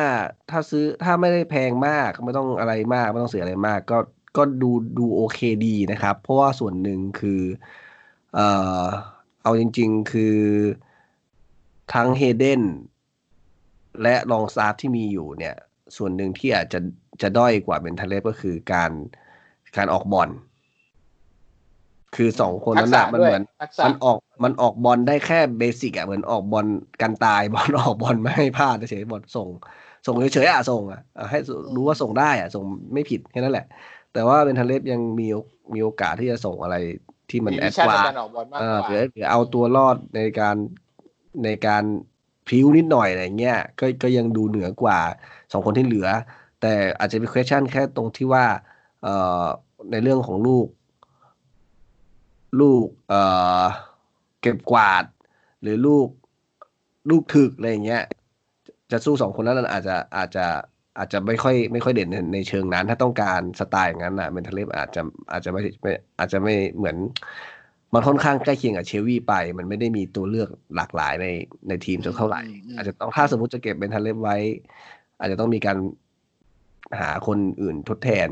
[0.50, 3.98] ถ้าซื้อถ้าไม่ได้แพงมากไม่ต้องอะไรมาก ไม่ต้องเสียอะไรมาก ก็
[4.38, 7.42] ก็ดูดูโอเคดีนะครับ เพราะว่าส่วนหนึ่งคือ
[8.36, 8.48] เอ่
[8.84, 8.86] อ
[9.44, 10.38] เอาจริง ๆ คือ
[11.94, 12.62] ทั้งเฮเดน
[14.02, 15.56] และลองซาฟที่มีอยู่เนี่ย
[15.98, 16.80] ส่วนหนึ่งที่อาจจะ
[17.22, 18.92] จะด้อยกว่าเบนทาเลฟก็คือการ
[19.78, 20.30] การออกบอล
[22.16, 26.66] คือสองคนนั้นน่ะทักษะมันเหมือนด้วยทักษะมันออกมันออกบอลได้แค่เบสิกอะเหมือนออกบอล
[27.02, 29.48] กันตายบอลออกบอลไม่ให้พลาดเฉยๆบอลส่ง
[30.08, 31.40] ส่งเฉยๆอะส่งอะอะให้
[31.76, 32.64] รู้ว่าส่งได้อะส่ง
[32.94, 33.66] ไม่ผิดแค่นั้นแหละ
[34.14, 35.38] แต่ว่าเบนทาเลฟยังมีโอ
[35.74, 36.76] มีโอกาสที่จะส่งอะไร
[37.30, 40.56] ที่มันมีแอวิดชั่นวาในนการออกบอลมากเอกอว่าหรือหรือเอาตัวรอดในการ
[41.44, 41.84] ในการ
[42.48, 45.00] พิ้วนิดหน่อยอะไรเงี้ยก็ก็ยังดูเหนือกว่า
[45.52, 46.08] สองคนที่เหลือ
[46.62, 48.46] แต่อาจจะเป็น question แค่ตรงที่ว่า
[49.04, 49.46] เอ่อ
[49.92, 50.68] ในเรื่องของลูก
[52.62, 53.22] ลูกเอ่
[53.62, 53.64] อ
[54.42, 55.04] เก็บกวาด
[55.62, 56.08] หรือลูก
[57.10, 58.04] ลูกถึกอะไรเงี้ย
[58.92, 60.46] จะสู้สองคนนั้นอาจจะอาจจะ
[60.98, 66.98] อาจจะไม่ค่อยไม่ค่อยเด่นในในเชิงนั้น ถ้าต้องการสไตล์อย่างนั้นอะเมนเทลเลฟอาจจะอาจจะไม่ไม่อาจจะไม่เหมือน
[67.94, 71.28] มันค่อนข้างใกล้เคียงกับเชลวีไป มันไม่ได้มีตัวเลือกหลากหลายใน
[71.68, 72.42] ในทีมสักเท่าไหร่
[72.76, 74.38] อาจจะต้องถ้าสมมติจะเก็บเบนทันเลฟไว้
[75.20, 75.78] อาจจะต้องมีการ
[77.00, 78.28] หาคนอื่นทดแทน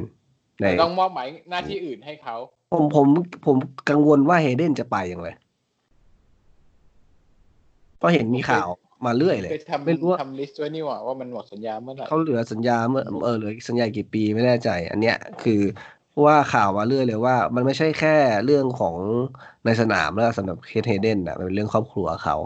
[0.60, 2.36] ในต้องมอบหมายหน้าที่อื่นให้เขา
[2.72, 3.08] ผมผม
[3.46, 3.58] ผม
[3.90, 5.30] กังวลว่าเฮเดนจะไปอย่างไร
[7.98, 8.68] เพราะเห็นมีข่าว
[9.06, 18.16] มาเรื่อยเลยเคยทำไม่รู้ว่าทำ list ไว้นี่หว่าว่ามันหมดสัญญาเมื่อไหร่เขาเหลือสัญญาเมื่อเออเหลือสัญญากี่ปีไม่แน่ใจ อันเนี้ยคือเพราะ ว่าข่าวมาเรื่อยเลยว่า มันไม่ใช่แค่
[18.46, 18.96] เรื่องของ
[19.66, 22.38] ในสนามแล้วสำหรับเคทเฮเดนอะมันเป็นเรื่องครอบครัวเขา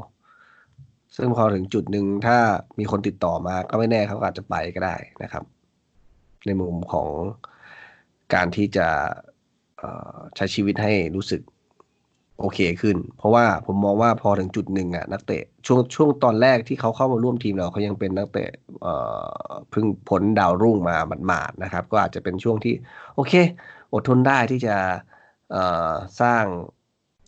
[1.16, 2.38] ซึ่งพอถึงจุดหนึ่งถ้า
[2.80, 5.44] มีคนติดต่อมาก็ไม่แน่เขาอาจจะไปก็ได้นะครับ
[6.46, 7.10] ในมุมของ
[8.34, 8.88] การที่จะ
[10.36, 11.42] ใช้ชีวิตให้รู้สึก
[12.40, 18.50] โอเคขึ้น เพราะว่าผมมองว่าพอถึงจุดหนึ่งอะนักเตะช่วงช่วงตอนแรกที่เขาเข้ามาร่วมทีมเราเขายังเป็นนักเตะ
[18.82, 18.94] เอ่
[19.48, 20.96] อพิ่งพ้นดาวรุ่งมา
[21.28, 22.74] หมาดๆนะครับ ก็อาจจะเป็นช่วงที่
[23.16, 23.34] โอเค
[23.94, 24.76] อดทนได้ที่จะ
[25.52, 26.46] เอ่อสร้าง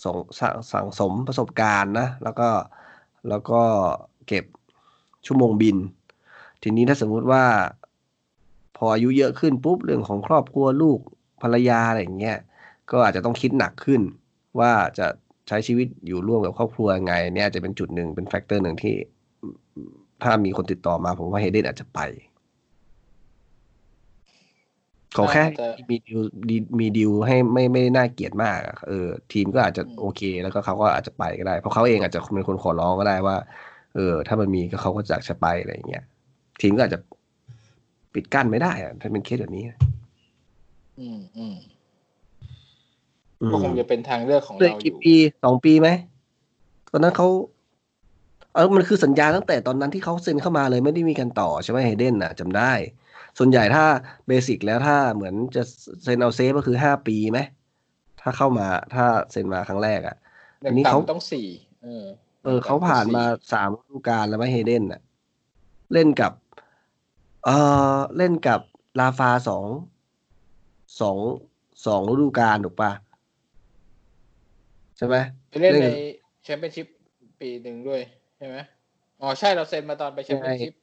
[0.04, 2.50] สงสร้างสังสมประสบการณ์นะแล้วก็
[3.30, 3.62] แล้วก็
[4.28, 4.46] เก็บ
[5.26, 5.78] ชั่วโมงบิน
[6.64, 7.44] ทีนี้ถ้าสมมุติว่า
[8.78, 11.00] พออายุเยอะขึ้นปุ๊บเรื่องของครอบครัวลูก
[11.42, 12.38] ภรรยาอะไรอย่างเงี้ย
[12.92, 14.02] ก็อาจจะต้องคิดหนักขึ้น
[14.60, 15.08] ว่าจะ
[15.48, 18.96] ใช้ชีวิตอยู่ร่วมกับครอบครัวยังไง เนี่ยอาจจะเป็นจุดหนึ่งเป็นแฟกเตอร์หนึ่งที่
[20.24, 22.00] ถ้ามีคนติดต่อมาผมว่าเฮเดนอาจจะไป
[25.18, 33.36] ขอแค่อาจจะมีดีลดีมีดีลให้ไม่ไม่น่าเกลียดมากอะเออ ทีมก็อาจจะอืมโอเค แล้วก็เขาก็อาจจะไปก็ได้ เพราะเขาเองอาจจะเป็นคนขอร้องก็ได้ว่า
[33.96, 36.04] เออ ถ้ามันมีก็เขาก็จะจะไปอะไรอย่างเงี้ย
[36.62, 37.00] ทีมก็อาจจะ
[38.14, 39.64] ปิดกั้นไม่ได้อะถ้าเป็นเคสแบบนี้
[41.00, 41.75] อืมอืมอืม
[43.52, 45.90] ก็คงจะเป็นทางเลือกของเลยเราอกี่ยู่ปีสองปีไหม
[46.92, 47.28] ตอนนั้นเขา
[48.54, 52.72] เออมันคือสัญญาตั้งแต่ตอนนั้นที่เขาเซ็นเข้ามาเลยไม่ได้มีการต่อใช่ไหมเฮเดนน่ะจำได้
[53.38, 53.86] ส่วนใหญ่ถ้า
[54.28, 55.64] basic แล้วถ้าเหมือนจะ
[56.04, 57.40] เซ็นเอา safe ก็คือห้าปีไหม
[58.22, 60.16] ถ้าเข้ามาถ้าเซ็นมาครั้งแรกอะ
[60.62, 61.48] หนึ่อังนนี้เขาต่ำต้องสี่
[61.84, 62.06] เออ
[62.44, 63.24] เออเขาผ่านมา
[63.54, 65.02] สามฤดูกาลแล้วไหมเฮเดนน่ะ
[65.94, 66.32] เล่นกับ
[67.46, 67.50] เอ
[67.96, 68.60] อเล่นกับ
[69.00, 69.66] ราฟาสอง
[71.02, 71.18] สอง
[71.86, 72.92] สองฤดูกาลถูกปะ
[74.98, 75.16] ใช่ไหม
[75.50, 75.96] ไปเล่นเล่นในกับ
[76.44, 76.88] แชมเปี้ยนชิพ
[77.42, 78.02] ปีหนึ่งด้วย
[78.38, 78.58] ใช่ไหม
[79.22, 80.74] อ๋อใช่เราเซ็นมาตอนไปแชมเปี้ยนชิพ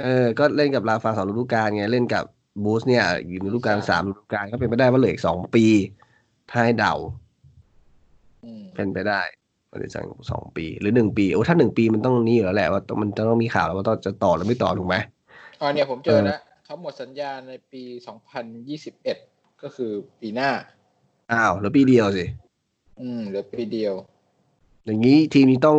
[0.00, 2.24] เออ ก็เล่นกับลาฟาสองฤดูกาลไง เล่นกับ
[2.64, 5.64] บูสเนี่ยอยู่ฤดูกาลใช่สามฤดูกาลก็เป็นไปได้ว่าเหลืออีกสองปี
[6.50, 6.94] ถ้าให้เดา
[8.44, 9.20] อืมเป็นไปได้
[9.70, 14.96] มันจะสักสองปี หรือหนึ่งปีโอ้ถ้าหนึ่งปีมันต้องนี่อยู่แล้วแหละว่ามันจะต้องมีข่าวแล้วว่าต้องจะต่อหรือไม่ต่อถูกไหม
[15.60, 19.18] อ๋อเนี่ยผมเจอเออแล้วเขาหมดสัญญาในปีสองพันยี่สิบเอ็ด
[19.62, 19.90] ก็คือ
[20.20, 20.50] ปีหน้า
[21.32, 22.24] อ้าว แล้วปีเดียวสิ
[23.02, 23.94] อืมเหลือปีเดียว
[24.84, 25.78] อย่างนี้ทีมนี้ต้อง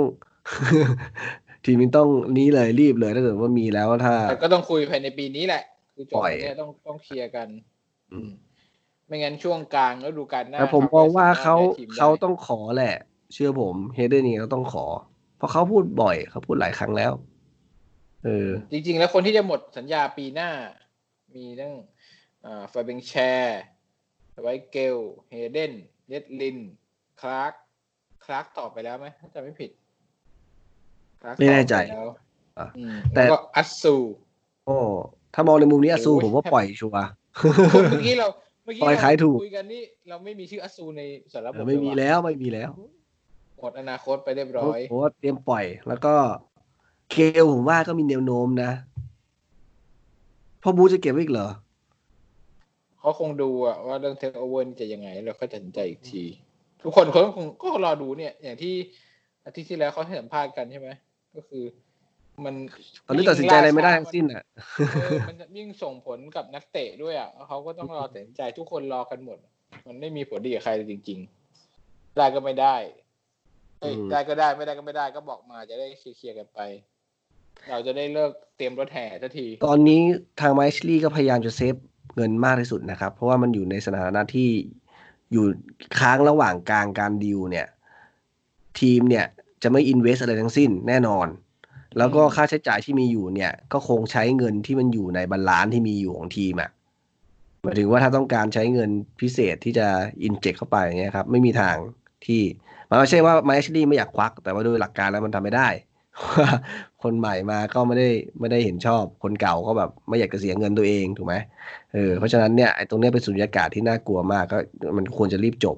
[1.65, 5.63] ทีมนี้ต้องนี้เลยรีบเลยถ้าเกิดว่ามีแล้วถ้าแต่ก็ต้องคุยภายในปีนี้แหละ
[5.95, 7.47] คือจบปล่อยเนี่ยต้องต้องเคลียร์กัน
[8.13, 8.29] อืม
[9.07, 12.95] ไม่งั้นช่วงกลางแล้วดูการหน้าแต่ผมมองว่าเขาสมรถย้ยทีมได้เขาต้องขอแหละ
[13.33, 14.85] เชื่อผมเฮเดนนี่เขาต้องขอ
[15.37, 17.11] เพราะเขาพูดบ่อยเขาพูดหลายครั้งแล้ว
[18.23, 20.49] เออจริง ๆ แล้วคนที่จะหมดสัญญาปีหน้า
[21.35, 21.73] มีทั้ง
[22.45, 23.61] อ่าฟาเบงแชร์
[24.41, 24.97] ไวเกล
[25.29, 25.73] เฮเดน
[26.07, 26.57] เลดลิน
[27.21, 27.53] คลาร์ก
[28.25, 29.71] คลาร์กตอบไปแล้วไหมถ้าจำไม่ผิด
[31.21, 32.09] Clark ไม่แน่ใจ ตอบปแล้ว
[32.59, 33.95] อะอืมแต่ แล้วก็อัสซู
[34.65, 34.77] โอ้
[35.33, 37.09] ถ้ามองในมุมนี้อาซูโอ้ยผมว่าปล่อยชัวร์
[37.91, 38.27] เมื่อกี้เรา
[38.65, 41.01] เมื่อกี้ปล่อยขายถูก คุยกันนี่เราไม่มีชื่ออัสซูใน
[41.33, 42.69] สารระบบเออไม่มีเยะแล้วไม่มีแล้ว
[43.59, 46.13] หมดอนาคตไปเรียบร้อยผมว่าเตรียมปล่อย แล้วก็
[47.11, 48.71] เคลผมว่าก็มีแนวโน้มนะ
[50.61, 51.49] พ่อบูจะเก็บไว้อีกเหรอ
[52.99, 56.23] เขาคงดูอะว่าเรื่องเทคโอเวอร์จะยังไง แล้วก็ตัดสินใจอีกที
[56.83, 58.73] ทุกคนเขาคงก็รอดูเนี่ย อย่างที่
[59.45, 60.89] อาทิตย์ที่แล้วเขาให้สัมภาษณ์กันใช่ไหม
[61.35, 61.63] ก็คือ
[62.45, 62.55] มัน
[63.05, 64.43] ตอนนี้ตัดสินใจอะไรไม่ได้ทั้งสิ้นอะ
[65.01, 69.37] เออมันจะยิ่งส่งผลกับนักเตะด้วยอะเขาก็ต้องรอตัดสินใจทุกคนรอกันหมด
[69.87, 71.19] มันไม่มีผลดีกับใครเลยจริง
[71.67, 72.75] ๆ ได้ก็ไม่ได้
[73.79, 76.59] เอ้ยอืมได้ก็ได้ไม่ได้ก็ไม่ได้ก็บอกมาจะได้เคลียร์ๆกันไป
[77.69, 79.99] เราจะได้เลิกเตรียมรถแห่สักที ตอนนี้
[80.41, 81.75] ทางไมค์แอชลีย์ก็พยายามจะ save
[82.15, 84.49] เงินมากที่สุดนะครับ เพราะว่ามันอยู่ในสถานะที่
[85.31, 85.45] อยู่
[85.99, 87.67] ค้างระหว่างกลางการดีลเนี่ย
[88.79, 89.25] ทีมเนี่ย
[89.63, 91.27] จะไม่ invest อะไรทั้งสิ้นแน่นอน
[91.97, 96.69] แล้วก็ค่าใช้จ่ายที่มีอยู่เนี่ย ก็คงใช้เงินที่มันอยู่ใน balance ที่มีอยู่ของทีมอะ
[97.63, 98.89] หมายถึงว่าถ้าต้องการใช้เงิน
[99.21, 99.87] พิเศษที่จะ
[100.23, 101.75] inject เข้าไปอย่างเงี้ยครับ ไม่มีทาง
[102.25, 102.41] ที่
[102.89, 105.67] มันไม่ใช่ว่าไมชลี่ไม่อยากควัก แต่ว่าโดยหลักการแล้วมันทำไม่ได้
[106.19, 106.47] ว่า
[107.03, 108.09] คนใหม่มาก็ไม่ได้
[108.39, 111.35] ไม่ได้เห็นชอบ คนเก่าก็แบบไม่อยากจะเสียเงินตัวเองถูกไหม
[111.93, 114.57] เออเพราะฉะนั้นเนี่ยไอ้ตรงเนี้ยเป็นสุญญากาศที่น่ากลัวมากก็
[114.97, 115.77] มันควรจะรีบจบ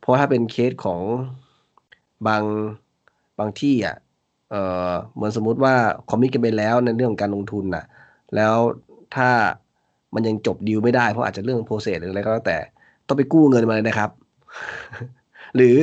[0.00, 1.00] เพราะถ้าเป็นเคสของ
[2.26, 2.42] บาง
[3.38, 3.96] บางที่อะ
[4.50, 4.56] เอ
[4.88, 5.74] อเหมือนสมมุติว่า
[6.10, 7.84] คอมมิตกันไปแล้วในเรื่องของการลงทุนน่ะ
[8.36, 8.56] แล้ว
[9.16, 9.30] ถ้า
[10.14, 12.58] มันยังจบดีลไม่ได้เพราะอาจจะเรื่องโปรเซสหรืออะไรก็แล้วแต่
[13.06, 14.10] ต้องไปกู้เงินมาเลยนะครับ
[15.56, 15.76] หรือ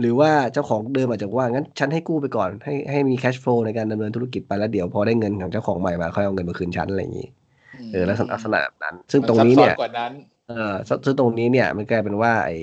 [0.00, 7.28] หรือว่าเจ้าของเดิมอาจจะว่างั้นฉันให้กู้ไปก่อนให้ให้มีแคชฟลูในการดำเนินธุรกิจไปแล้วเดี๋ยวพอได้เงินของเจ้าของใหม่มาค่อยเอาเงินมาคืนฉันอะไรอย่างนี้
[7.92, 10.12] เออลักษณะลักษณะแบบนั้น ซึ่งตรงนี้เนี่ยมัซับซ้อกว่านั้น
[10.48, 12.58] เออซึ่งซึ่งตรงนี้เนี่ยมันกลายเป็นว่าไอ้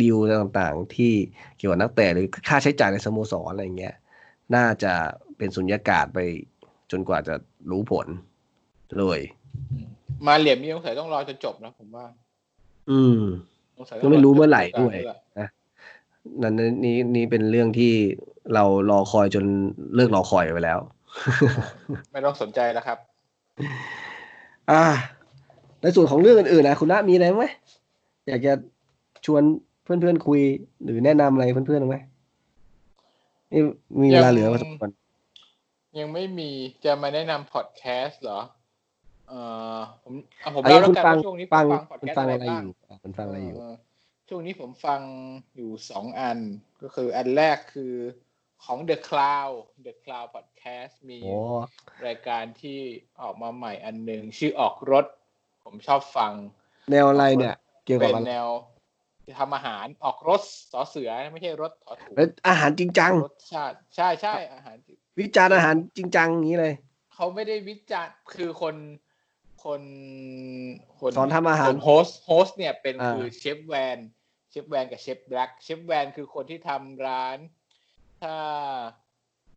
[0.00, 1.12] ดีลต่างๆ ที่
[1.56, 3.94] เกี่ยวกับนักเตะหรือค่าใช้จ่ายในสโมสรอะไรเงี้ย
[4.54, 4.92] น่าจะ
[5.36, 6.18] เป็นสุญญากาศไป
[6.90, 7.34] จนกว่าจะ
[7.70, 8.06] รู้ผล
[8.98, 9.20] เลย
[10.26, 12.06] มาเหลี่ยมนี้สงสัยต้องรอจนจบนะผมว่า
[12.90, 13.20] อืม
[13.76, 15.18] สงสัยต้ก็องไม่รู้จนเมื่อไหร่จบด้วยแหละ
[16.42, 17.92] นะนั่นนี่นี่เป็นเรื่องที่
[18.54, 19.44] เรารอคอยจน
[19.94, 20.78] เลิกรอคอยไปแล้ว
[22.12, 22.98] ไม่ต้องสนใจแล้วครับ
[24.70, 24.84] อ่า
[25.82, 27.44] ในส่วนของเรื่องอื่นๆนะคุณละมีอะไรไหม
[28.28, 28.52] อยากจะ
[29.26, 29.42] ชวน
[29.84, 30.40] เพื่อนๆคุย
[30.84, 31.96] หรือแนะนำอะไรเพื่อนๆไหม
[33.52, 33.60] นี่
[34.00, 34.88] มีเวลาเหลือพอสมควร
[35.98, 36.50] ยังไม่มี
[36.84, 38.40] จะมาแนะนำพอดแคสต์เหรอ
[39.28, 39.38] เอ่
[39.76, 40.14] อผม
[40.44, 45.00] อะผมอันนี้เล่าแล้คุวณกันฟังว่าช่วงนี้ผมฟังฟังพอดคุณแคสต์ฟังอะไรอะไรอบ้างยู่อะคุณฟังอะไรอยู่เเช่วงนี้ผมฟัง
[45.56, 46.38] อยู่สองอัน
[46.82, 47.94] ก็คืออันแรกคือ
[48.64, 49.54] ของ The Cloud
[49.86, 51.36] The Cloud Podcast มีโอ้
[52.06, 52.80] รายการที่
[53.22, 55.06] ออกมาใหม่อันหนึ่งชื่อออกรถ
[55.64, 56.32] ผมชอบฟัง
[56.90, 57.54] แนวอะไรเนี่ย
[57.84, 58.48] เกี่ยวกัเป็บนอะไรแนว
[59.38, 60.40] ทำอาหารออกรถ
[60.72, 64.76] สอเสือไม่ใช่รถถอถูกแล้วอาหารจริงจังรสชาติใช่ใช่อาหาร
[65.20, 66.74] วิจารณ์อาหารจริงจังอย่างนี้เลย
[67.14, 68.74] เขาไม่ได้วิจารณ์คือคน
[69.64, 69.82] คน
[71.00, 73.98] คนสอนทำอาหารคนโฮสโฮสเนี่ยเป็นอ่าคือเชฟแวน
[74.50, 77.38] เชฟแวนกับเชฟแบ็คเชฟแวนคือคนที่ทำร้าน
[78.22, 78.36] ถ้า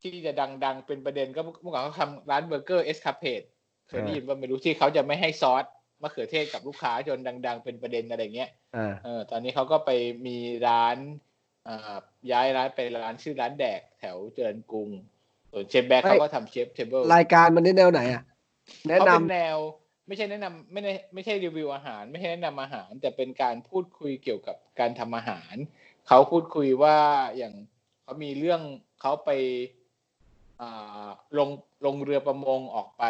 [0.01, 0.33] ที่จะ
[0.65, 3.41] ดัง ๆ เป็นประเด็นก็เมื่อก่อนเขาทำร้านเบอร์เกอร์ Escapade
[3.87, 5.65] เคยได้ยินว่าไม่รู้ที่เขาจะไม่ให้ซอส
[6.01, 9.91] มะเขือเทศกับลูกค้าจนดัง ๆ เป็นประเด็นอะไรเงี้ยอ่าเออตอนนี้เขาก็ไป
[10.25, 10.37] มี
[10.67, 10.97] ร้าน
[11.67, 11.97] อ่า
[12.31, 14.89] ย้ายร้านไปร้านชื่อร้านแดกแถวเจริญกรุง
[15.51, 18.23] ส่วนเชฟแบ็คไม่เขาก็ทำ chef tableรายการมันในแนวไหนอะ
[18.87, 19.57] เขาแนะนำเป็นแนว
[20.07, 25.55] ไม่ใช่แนะนำไม่ได้ไม่ใช่รีวิวอาหาร ไม่ใช่แนะนำอาหาร แต่เป็นการพูดคุยเกี่ยวกับการทำอาหาร
[26.07, 26.97] เขาพูดคุยว่า
[27.37, 27.53] อย่าง
[28.03, 28.61] เขามีเรื่อง
[29.01, 29.29] เขาไป
[30.61, 31.49] อ่าลง
[31.85, 33.03] ลงเรือประมงออกไป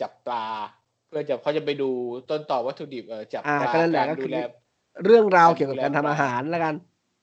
[0.00, 0.46] จับปลา
[1.08, 1.90] เพื่อจะเขาจะไปดู
[2.30, 4.38] ต้นต่อวัตถุดิบเออจับอ่าปลาก็นั่นแหละการก็ดูคือแล
[5.04, 6.74] เรื่องราวเกี่ยวกับการทำอาหารแล้วกัน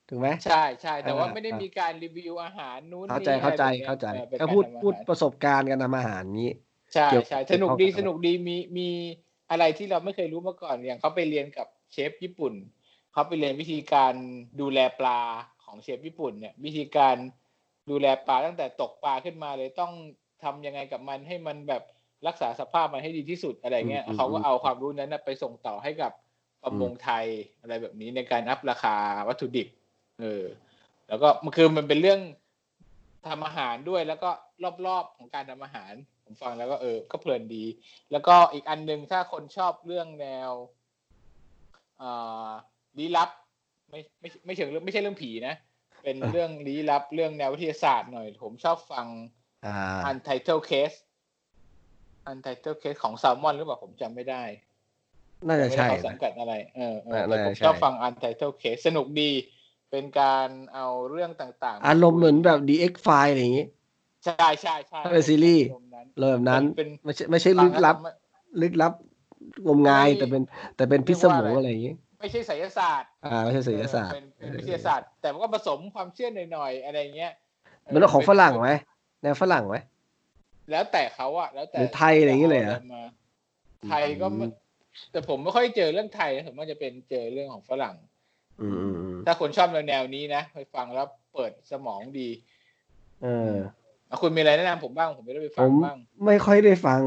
[0.10, 6.50] ถูกไหมใช่ใช่แต่ว่าอ่าไม่ได้มีการรีวิวอาหารนู้นเข้าใจนี่เข้าใจอะไรแบบนี้ยเข้าใจออเป็นก็ารพูดทำอาหารพูดประสบการณ์การทำอาหารนี้
[6.94, 8.90] ใช่เกี่ยวใช่เกี่สยวนุกข้องดีกับสนุกดีมีมี
[9.52, 12.54] อะไรที่เราไม่เคยรู้มาก่อนอย่างเขาไปเรียนกับเชฟญี่ปุ่น
[13.14, 14.14] เขาไปเรียนวิธีการ
[14.62, 15.20] ดูแลปลา
[15.64, 17.16] ของเชฟญี่ปุ่นเนี่ย วิธีการ
[17.90, 19.94] ดูแลปลาตั้งแต่ตกปลาขึ้นมาเลยต้อง
[20.44, 21.84] ทำยังไงกับมันให้มันแบบ
[22.28, 26.12] รักษาสภาพมันให้ดีที่สุดอะไรเงี้ยอืมอืมเขาก็เอาความรู้นั้นนะไปส่งต่อให้กับ
[26.64, 27.26] ประมงไทย
[27.60, 28.96] อะไรแบบนี้ในการอัพราคา
[29.28, 29.68] วัตถุดิบ
[30.20, 30.44] เออ
[31.08, 32.20] แล้วก็มันคือมันเป็นเรื่อง
[33.28, 34.30] ทำอาหารด้วยแล้วก็
[34.88, 35.94] รอบๆของการทำอาหาร
[36.30, 37.64] ผมฟังแล้วก็เออ ก็เพลินดี
[38.12, 40.52] แล้วก็อีกอันหนึ่งถ้าคนชอบเรื่องแนว
[42.02, 42.50] อ่า
[42.98, 43.30] ลี้ลับ
[43.90, 45.56] ไม่ไม่ไม่เชิงเรื่องไม่ใช่เรื่องผีนะ
[46.04, 49.06] เป็นเรื่องลี้ลับเรื่องแนววิทยาศาสตร์หน่อย ผมชอบฟัง
[49.66, 49.76] อ่า
[50.10, 50.98] Untitled Case
[52.32, 54.44] Untitled Case ของ Salmon หรือเปล่าผมจำไม่ได้
[55.48, 59.32] น่าจะไม่ได้ใช่เขาสังนะกัดอะไร เออเออน่าแต่ผมน่าจะใช่ชอบฟัง Untitled Case สนุกดี
[59.92, 63.68] เป็นการเอาเรื่องต่าง ๆ อารมณ์เหมือนแบบ DX File อะไรอย่างงี้
[64.26, 68.12] ใช่ใช่ใช่ถ้าเป็นซีรีส์อารมณ์นั้นเลยแบบนั้นเป็นไม่ใช่ไม่ใช่ฟัลึงกแล้วลับทำให้
[68.62, 68.94] ลึกลับ
[69.68, 70.42] งมงายไม่แต่เป็น
[70.76, 77.32] แต่เป็นพิศวงเรียกว่าอะไรอะไรอย่างงี้ ไม่ใช่ไสยศาสตร์ อ่าไม่ใช่ศิลศาสตเอร์อเป็นเป็นวิทยาศาสตร์ แต่ว่าก็ผสมความเชื่อหน่อยๆอะไรเงี้ย
[77.86, 78.70] เหมือนของฝรั่งไหม
[79.24, 79.76] แนวฝรั่งไหม
[80.72, 83.04] แล้วแต่เขาอะแล้วแต่หรือไทยอะไรอย่างงี้เลยเหรอจามา
[83.88, 84.46] ไทยก็ไม่
[85.12, 87.96] แต่ผมไม่ค่อยเจอเรื่องไทยนะผมว่าจะเป็นเจอเรื่องของฝรั่ง
[88.62, 92.30] อืมอืมอืมถ้าคนชอบแนวๆนี้นะไปฟังแล้วเปิดสมองดี
[93.24, 93.72] เอออะ
[94.22, 97.02] คุณมีอะไรแนะนำผมบ้าง ผมไม่ได้ไปผฟังมบ้าง ไม่ค่อยได้ฟัง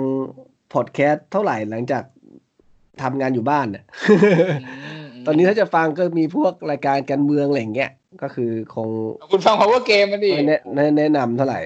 [0.73, 2.03] พอดแคสต์เท่าไหร่หลังจาก
[3.03, 3.85] ทำงานอยู่บ้านเนี่ย
[5.23, 7.91] มตอนนี้ถ้าจะฟังก็มีพวกรายการการเมืองอะไรอย่างเงี้ย
[8.23, 8.89] ก็คือคง
[9.33, 11.61] คุณฟัง power game มันดิไม่แนะแนะแนะนำเท่าไหร่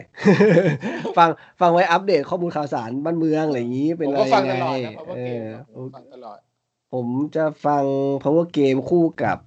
[1.18, 1.28] ฟัง
[1.60, 6.38] ฟังไว้อัปเดตข้อมูลข่าวสารบ้านเมืองอะไรอย่างนี้ผเป็นมอะไรก็ฟังยัตงลอไงดนะ power เอ game อผมฟังตลอด
[6.92, 7.06] ผม
[7.36, 7.84] จะฟัง
[8.22, 9.38] power game คู่กับ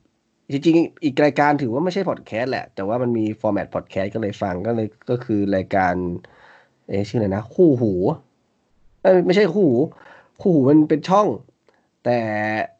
[0.51, 5.93] จริงๆ อีกรายการถือว่าไม่ใช่พอดแคสต์แหละ แต่ว่ามันมีฟอร์แมตพอดแคสต์ก็เลยฟังก็เลยก็คือรายการ
[6.87, 7.93] เอะชื่ออะไรนะ คู่หู
[9.01, 9.77] เอ้ยไม่ใช่คู่หู
[10.41, 11.27] คู่หูมันเป็นช่อง
[12.05, 12.19] แต่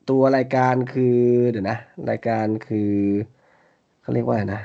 [0.10, 1.18] ตัวรายการคือ
[1.52, 1.78] เดี๋ยวนะ
[2.10, 2.92] รายการคือ
[4.02, 4.62] เขาเรียกว่าอะไรนะ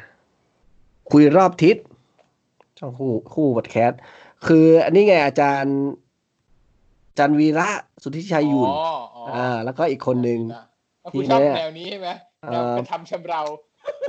[1.11, 1.77] คุยรอบทิศ
[2.79, 4.01] ช่องคู่คู่พอดแคสต์
[4.47, 5.77] คืออันนี้ไงอาจารย์
[7.19, 7.69] จันวีระ
[8.03, 10.41] สุทธิชัยยุนอ๋ออ๋อออ่า แล้วก็อีกคนหนึ่ง
[11.01, 12.34] แล้วคุณชอบแนวนี้ใช่ไหมเอ่อแนว
[12.79, 13.43] กระทำชำเรา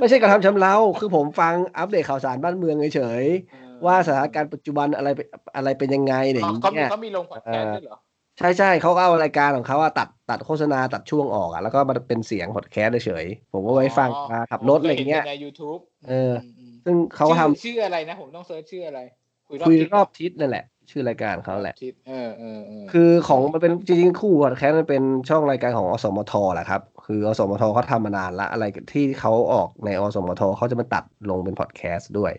[0.00, 5.26] ไม่ใช่กระทำชำเรา คือผมฟังอัปเดตข่าวสารบ้านเมืองเฉยเออๆว่าสถานการณ์ปัจจุบันอะไรเป็น
[5.56, 7.98] อะไรเป็นยังไงอะไรอย่างเขามีเงี้ยเขามีลงพอดแคสต์ด้วยเหรอ
[8.38, 16.32] ใช่ใช่เขาก็เอารายการของเขาอะตัดตัดโฆษณาตัดช่วงออกอะแล้วก็มาเป็นเสียงพอดแคสต์เฉยๆผมก็ไว้ฟังมาขับรถอะไรเงี้ยเห็นใน YouTube เออ
[16.70, 19.00] มซึ่งเขาทำชื่อชื่ออะไรนะ ผมต้อง search ชื่ออะไร
[19.48, 32.32] คุยทิศรอบทิศนั่นแหละ ชื่อรายการเขาแหละทิศเออเออเออคือของมันเป็นจริงๆคู่พอดแคสต์มันเป็นช่องรายการของอสมทแหละครับ คืออสมทเขาทำมานานละอะไรที่เขาออกในอสมทเขาจะมาตัดลงเป็นพอดแคสต์ด้วย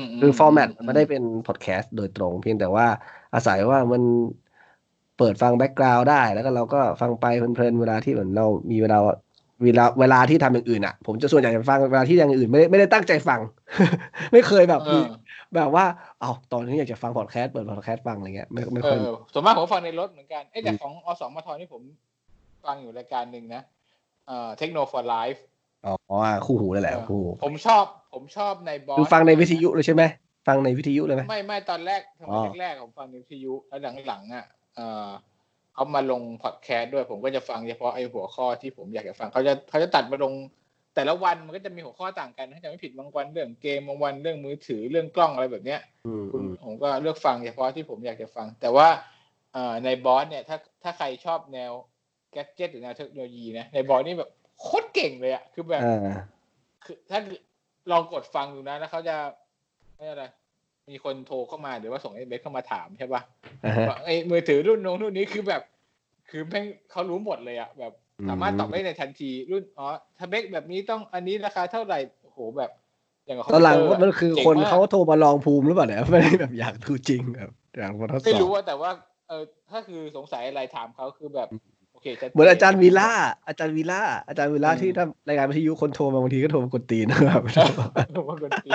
[0.00, 2.86] มคือ format มันไม่ได้เป็นพอดแคสต์โดยตรง เพียงแต่ว่า
[3.34, 4.02] อาศัยว่ามัน
[5.18, 8.98] เปิดฟัง background ได้ แล้วก็เราก็ฟังไปเพลินๆเวลาที่เหมือนเรามีเวลา
[9.64, 13.40] เวลาเวลาที่ทำอย่างอื่นอะ ผมจะส่วนใหญ่จะฟังเวลาที่อย่างอื่นไม่ได้ไม่ได้ตั้งใจฟัง
[14.32, 15.04] ไม่เคยแบบเอมีอ
[15.56, 15.84] แบบว่า
[16.20, 21.82] เอาตอนนี้อยากจะฟังพอดแคสต์เปิดพอดแคสต์ฟังอะไรเงี้ยไม่ไม่เอค่อยอส่วนมากผมฟังในรถเหมือนกันเอ้ยแต่อืมของอสมทนี่ผม
[22.66, 23.62] ฟังอยู่รายการหนึ่งนะ
[24.26, 25.40] เอ่อเทคโนโลยี for life
[25.86, 26.16] อ๋อ
[26.46, 30.02] คู่หูนั่นแหละคู่หูผมชอบผมชอบในบอสคือฟังในวิทยุเลยใช่ไหม
[30.46, 34.44] ฟังในวิทยุเลยไหมไม่ไม่ตอนแรกสอ๋มัอยแรกๆผมฟังในวิทยุแล้วหลังๆอะ
[34.76, 35.08] เออ
[35.74, 40.32] เขามาลงพอดแคสต์ด้วยผมก็จะฟังเฉพาะไอ้หัวข้อที่ผมอยากจะฟังเขาจะเขาจะตัดมาลง
[40.94, 48.88] แต่ละวันมันก็จะมีหัวข้อต่างกันถ้าจะไม่ผิดบางวันเรื่องเกมบางวันเรื่องมือถือเรื่องกล้องอะไรแบบเนี้ยอืมคุณอืมผมก็เลือกฟังเฉพาะที่ผมอยากจะฟัง แต่ว่า
[49.52, 51.72] เอ่อในบอสเนี่ยถ้าถ้าใครชอบแนว
[52.32, 56.16] แกจิตหรือแนวเทคโนโลยีนะในบอสนี่แบบโคตรเก่งเลยอะคือแบบอ่า
[56.84, 57.20] คือถ้า
[57.90, 59.16] ลองกดฟังดูนะแล้วเขาจะ
[59.96, 60.24] ไม่อะไร
[60.90, 63.22] มีคนโทรเข้ามาหรือว่าส่งเอเเข้ามาถามใช่ปะ
[63.64, 65.62] อ่าฮะว่าไอ้มือถือรุ่นโน้นรุ่นนี้คือแบบ
[66.30, 69.86] คือแม่งเขารู้หมดเลยอะแบบอืมสามารถตอบได้ในทันทีรุ่นอ๋อ
[70.18, 72.70] ถ้าเบคแบบนี้ต้องอันนี้ราคาเท่าไหร่โอ้โหแบบ
[73.26, 78.90] อย่างกับตอนหลังคอมพิวเตอร์มันคือจ๋งคนมกเขาโทรมาลองภูมิหรือเปล่าเนี่ยไม่ได้แบบอยากดูจริงแบบอยากมาทดสไม่อบรู้ว่าแต่ว่า
[79.28, 83.10] เออถ้าคือสงสัยอะไรถามเขาคือแบบโอ เคชัดจเหมือนอาจารย์วีล่า
[83.48, 87.40] อาจารย์วีล่าอาจารย์วีล่าอืมที่ทำรายการวิทยุคนโทรมาบางทีก็โทรมากดตีนนะครับ
[88.14, 88.70] ผมว่าคนตี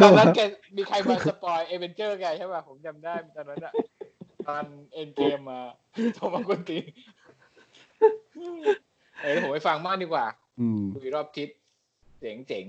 [0.00, 0.40] ตอนนั้นแก
[0.76, 3.72] มีใครมาสปอยเอเวนเจอร์แกใช่ป่ะผมจำได้ตอนนั้นอะ
[4.46, 4.64] ตอน
[4.94, 5.60] เอ็นเกมมา
[6.14, 6.78] โทรมาคนตี
[9.22, 10.26] เออเดี๋ยวผมไปฟังมากดีกว่า
[10.60, 11.48] อืมคุยรอบทิศ
[12.20, 12.64] เจ๋งเจ๋ง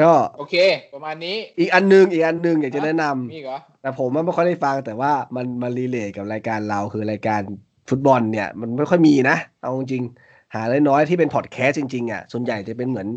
[0.00, 0.54] ก็โอเค
[0.94, 7.40] ประมาณนี้ อีกอันหนึ่งอีกอันหนึ่งอยากจะแนะนำมีอีกเหรอแต่ผมมันไม่ค่อยได้ฟังแต่ว่ามันมัน relate กับรายการเราคือรายการ
[7.88, 13.08] ฟุตบอลเนี่ยมันไม่ค่อยมีนะ เอาจริงๆหาได้น้อยที่เป็นพอดแคสต์จริงๆอะส่วนใหญ่จะเป็นเหมือน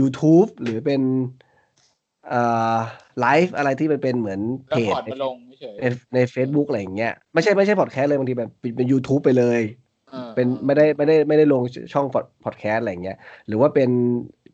[0.00, 1.02] YouTube หรือเป็น
[2.28, 2.42] เอ่
[2.74, 2.76] อ
[3.20, 9.60] ไลฟ์อะไรที่มันเป็นเหมือนเพแล้ว portมาลงเฉยในใน Facebook อะไรอย่างเงี้ยไม่ใช่ไม่ใช่พอดแคสต์เลยบางทีแบบเป็นเป็น YouTube ไปเลย
[10.12, 11.62] ออเป็นไม่ได้ไม่ได้ไม่ได้ลง
[11.92, 12.06] ช่อง
[12.44, 13.16] พอดแคสต์อะไรอย่างเงี้ย
[13.46, 13.90] หรือว่าเป็น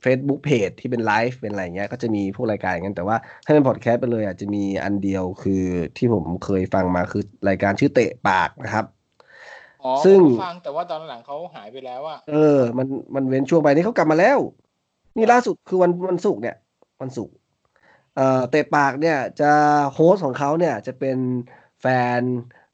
[0.04, 5.62] Facebook Page ที่เป็นไลฟ์เป็นอะไรอย่างเงี้ยก็จะมีพวกรายการอย่างนั้นแต่ว่าถ้าเป็นพอดแคสต์ไปเลยอาจจะมีอันเดียวคือ
[5.96, 8.99] ที่ผมเคยฟังมาคือรายการชื่อเตะปากนะครับอ๋อ
[10.04, 14.38] ซึ่งผมฟังแต่ว่าตอนหลังเขาหายไปแล้วอะเออ มันมันเว้นช่วงไปนี่เขากลับมาแล้ว
[15.16, 16.56] นี่ล่าสุดคือวันวันศุกร์เนี่ย
[17.00, 17.34] วันศุกร์
[18.16, 19.50] เอ่อเตะปากเนี่ย จะ
[19.92, 21.18] host ของเขาเนี่ยจะเป็น
[21.80, 21.86] แฟ
[22.18, 22.20] น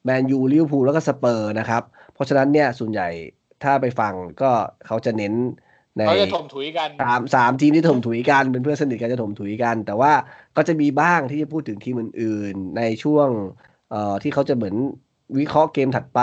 [0.05, 1.83] แมนยูลิเวอร์พูลแล้วก็สเปอร์นะครับ
[2.15, 3.09] เพราะฉะนั้นเนี่ยส่วนใหญ่
[3.63, 4.51] ถ้าไปฟังก็
[4.87, 5.35] เขาจะเน้น
[5.97, 10.13] ในเขาจะถมถุยกันสามสามทีมที่ถมถุยกันเป็นเพื่อนสนิทกันจะถมถุยกัน แต่ว่า
[10.57, 13.29] ก็จะมีบ้างที่จะพูดถึงทีมอื่น ๆ ในช่วง
[13.91, 14.77] เอ่อที่เขาจะเหมือน
[15.39, 16.19] วิเคราะห์เกมถัดไป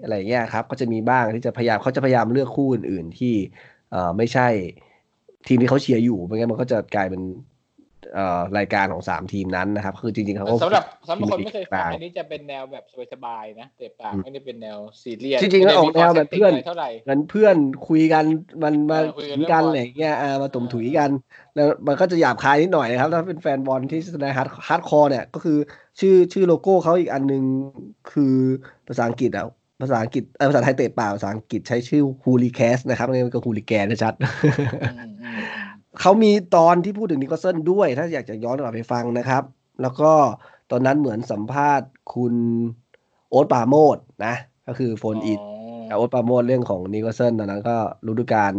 [0.00, 3.28] อะไรเงี้ยครับ ก็จะมีบ้างที่จะพยายามเขาจะพยายามเลือกคู่อื่น ๆ ที่
[3.88, 4.42] เอ่อไม่ใช่
[5.46, 7.22] ทีมที่เขาเชียร์อยู่ไม่งั้นมันก็จะกลายเป็น
[8.58, 17.56] รายการของสามทีมนั้นนะครับ คือจริงๆเขาก็สำหรับสำหรับคนทีไม่เคยฟังกลางอันนี้จะเป็นแนวแบบสบายๆนะเตะปากอืมไม่ได้เป็นแนวซีเรียสจริงๆแล้วออกแนวแบบเพื่อนเท่าไหร่งั้นเพื่อน
[17.88, 18.24] คุยกัน
[18.62, 21.10] มันมาเออคุยกันถึงกันเรื่องบอลอะไรอย่างเงี้ยอ่ามาตุ่มถุยกัน
[21.54, 25.58] แล้วมันก็จะหยาบคายนิดหน่อยนะครับถ้าเป็นแฟนบอลที่แสดงฮาร์ดฮาร์ดคอร์เนี่ยก็คือ
[26.00, 27.44] ชื่อชื่อโลโก้เขาอีกอันหนึง
[28.12, 28.36] คือ
[28.88, 29.46] ภาษาอังกฤษอะ
[29.82, 34.14] ภาษาอังกฤษเออภาษาไทยเตะเปล่าภาษาอังกฤษใช้ชื่อฮูลิแคสนะครับนี่มันก็ฮูลิแกนนะชัด
[34.82, 39.42] อืมอืมอืม เขามีตอนที่พูดถึงนิโคลเซนด้วย ถ้าอยากจะย้อนกลับไปฟังนะครับ
[39.82, 40.12] แล้วก็
[40.70, 42.34] ตอนนั้นเหมือนสัมภาษณ์คุณ
[43.30, 44.34] โอ๊ตปราโมดนะ
[44.68, 45.40] ก็คือโฟนอิน
[45.90, 47.76] อ๋อโอ๊ตปราโมดเรื่องของนิโคลเซนตอนนั้นก็
[48.06, 48.52] รู้ดูการ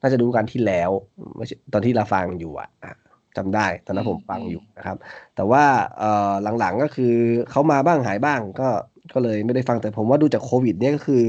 [0.00, 0.90] น่าจะรู้การที่แล้ว
[1.36, 2.92] ไม่ใช่ตอนที่เราฟังอยู่อะอะ
[3.36, 4.96] จำได้ตอนนั้นผมฟังอยู่นะครับ
[5.36, 5.64] แต่ว่า
[5.98, 7.14] เอ่อหลังๆก็คือ
[7.50, 8.68] เขามาบ้างหายบ้างก็
[9.14, 11.24] ก็เลยไม่ได้ฟังแต่ผมว่าดูจากโควิด เนี่ยก็คือ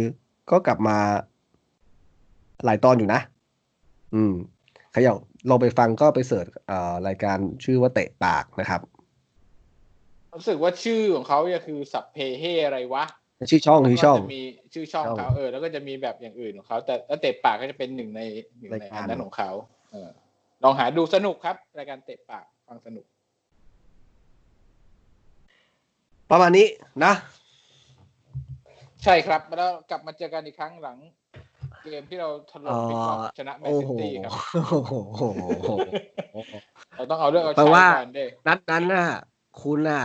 [0.51, 0.97] ก็กลับมา
[2.65, 3.21] หลายตอนอยู่นะ
[4.13, 4.33] อืม
[4.91, 5.17] ใครอยาก
[5.49, 8.81] ลองไปฟังก็ไปเสิร์ชเอ่อรายการชื่อว่าเตะปากนะครับ
[10.37, 13.05] รู้สึกว่าชื่อของเขาจะคือสับเพเฮอะไรวะ
[13.49, 14.41] ชื่อช่องชื่อช่องแล้วก็จะมี
[14.73, 18.21] ชื่อช่องช่องเขาเออแล้วก็จะมีแบบอย่างอื่นของเขาแต่แล้วเตะปากก็จะเป็นหนึ่งใน
[18.59, 19.51] หนึ่งในรายการอันนั้นของเขา
[19.91, 20.09] เออ
[20.63, 23.05] ลองหาดูสนุกครับ รายการเตะปากฟังสนุก
[26.31, 26.67] ประมาณนี้
[27.05, 27.13] นะ
[29.03, 30.97] ใช่ครับแล้วกลับมาเจอกันอีกครั้งหลัง
[31.84, 34.93] เกมที่เราถล่มบิ๊กบ็อกซ์ชนะแมนโอ้ซิโหตี้ครับโอ้โห
[35.38, 36.51] โอ้โห
[36.95, 39.07] เราต้องเอาเรื่องเอาแปลชัยว่าก่อนเด้นัดนั้นน่ะ
[39.61, 40.03] คุณน่ะ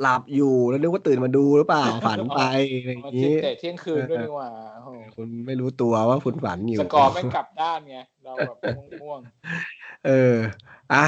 [0.00, 2.40] หลับอยู่แล้วนึกว่าตื่นมาดูหรือเปล่าฝันไป
[2.80, 8.56] อะไรอย่างมันนี้เตะเที่ยงคืนด้วยนี่หว่าโอ้โหคุณไม่รู้ตัวว่าคุณฝันอยู่สกอร์ไม่งกลับด้านไงเราแบบ
[9.02, 9.20] ง่วง
[10.06, 10.36] เออ
[10.94, 11.04] อะ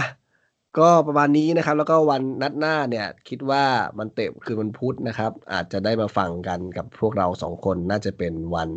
[0.78, 3.64] ก็ประมาณนี้นะครับ แล้วก็วันนัดหน้าเนี่ย คิดว่า
[3.98, 8.70] มันเตะคือมันพุธนะครับ อาจจะได้มาฟังกันกับพวกเราสองคนน่าจะเป็นวัน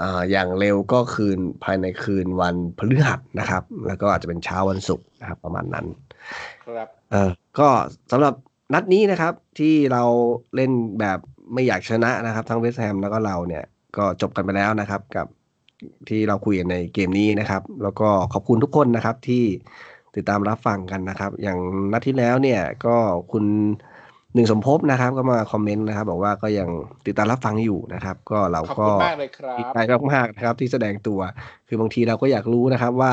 [0.00, 7.68] อ่าอย่างเร็วก็คืนภายในคืนวันพฤหัสนะครับ แล้วก็อาจจะเป็นเช้าวันศุกร์นะครับ ประมาณนั้นๆครับเออก็
[8.10, 8.34] สำหรับ
[8.74, 10.02] นัดนี้นะครับ ที่เรา
[10.54, 11.18] เล่นแบบ
[11.54, 13.64] ไม่อยากชนะนะครับ ทั้งเวสต์แฮมแล้วก็เราเนี่ย
[13.96, 15.26] ก็จบกันไปแล้วนะครับ กับ
[16.08, 19.44] ที่เราคุยกันในเกมนี้นะครับ แล้วก็ขอบคุณทุกคนนะครับที่
[20.18, 21.58] ติดตามรับฟังกันนะครับ อย่าง
[21.92, 22.96] นัดที่แล้วเนี่ยก็
[23.32, 23.44] คุณ
[24.36, 26.68] นึ่งสมภพนะครับ ก็มาคอมเมนต์นะครับ บอกว่าก็ยัง
[27.06, 29.78] ติดตามรับฟังอยู่นะครับ ก็เราขอบก็คุณมากเลยครัดีบใจ
[30.12, 31.20] มากๆนะครับ ที่แสดงตัว
[31.68, 33.12] คือบางทีเราก็อยากรู้นะครับว่า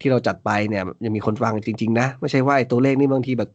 [0.00, 3.50] ที่เราจัดไปเนี่ยยังมีคนฟังจริง ๆ นะ ไม่ใช่ว่าไอ้ตัวเลขนี่บางทีแบบ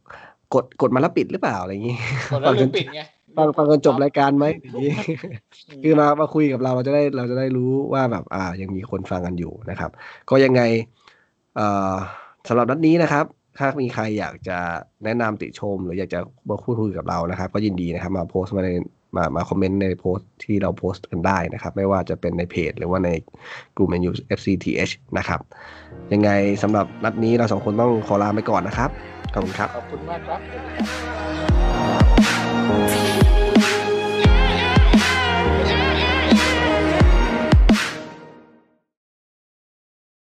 [0.53, 1.97] กดกดมาแล้วปิดหรือเปล่าอะไรอย่างงี้
[2.31, 3.01] คนแล้วลืมปิดไง
[3.37, 4.91] ฟังฟังจนจบรายการไหมอย่างงี้
[5.83, 9.91] คือมามาคุยกับเราเราจะได้เราจะได้รู้ว่าแบบ อ่า ยังมีคนฟังกันอยู่นะครับ
[10.29, 10.61] ก็ยังไง
[11.55, 11.95] เอ่อ
[12.47, 13.25] สำหรับนัดนี้นะครับ
[13.57, 14.57] ถ้ามีใครอยากจะ
[15.03, 16.19] แนะนำติชม หรืออยากจะ
[16.49, 18.71] มาพูดคุยกับเรานะครับ ก็ยินดีนะครับ มาโพสต์มาใน
[19.15, 23.09] มามาคอมเมนต์ในโพสต์ที่เราโพสต์กันได้นะครับ ไม่ว่าจะเป็นในเพจ หรือว่าใน
[23.77, 25.39] กลุ่ม MU FCTH นะครับ
[26.13, 26.29] ยังไง
[26.63, 28.89] สำหรับนัดนี้เราสองคนต้องขอลาไปก่อนนะครับ
[29.33, 31.22] ขอบคุณครับ ขอบคุณมากครับ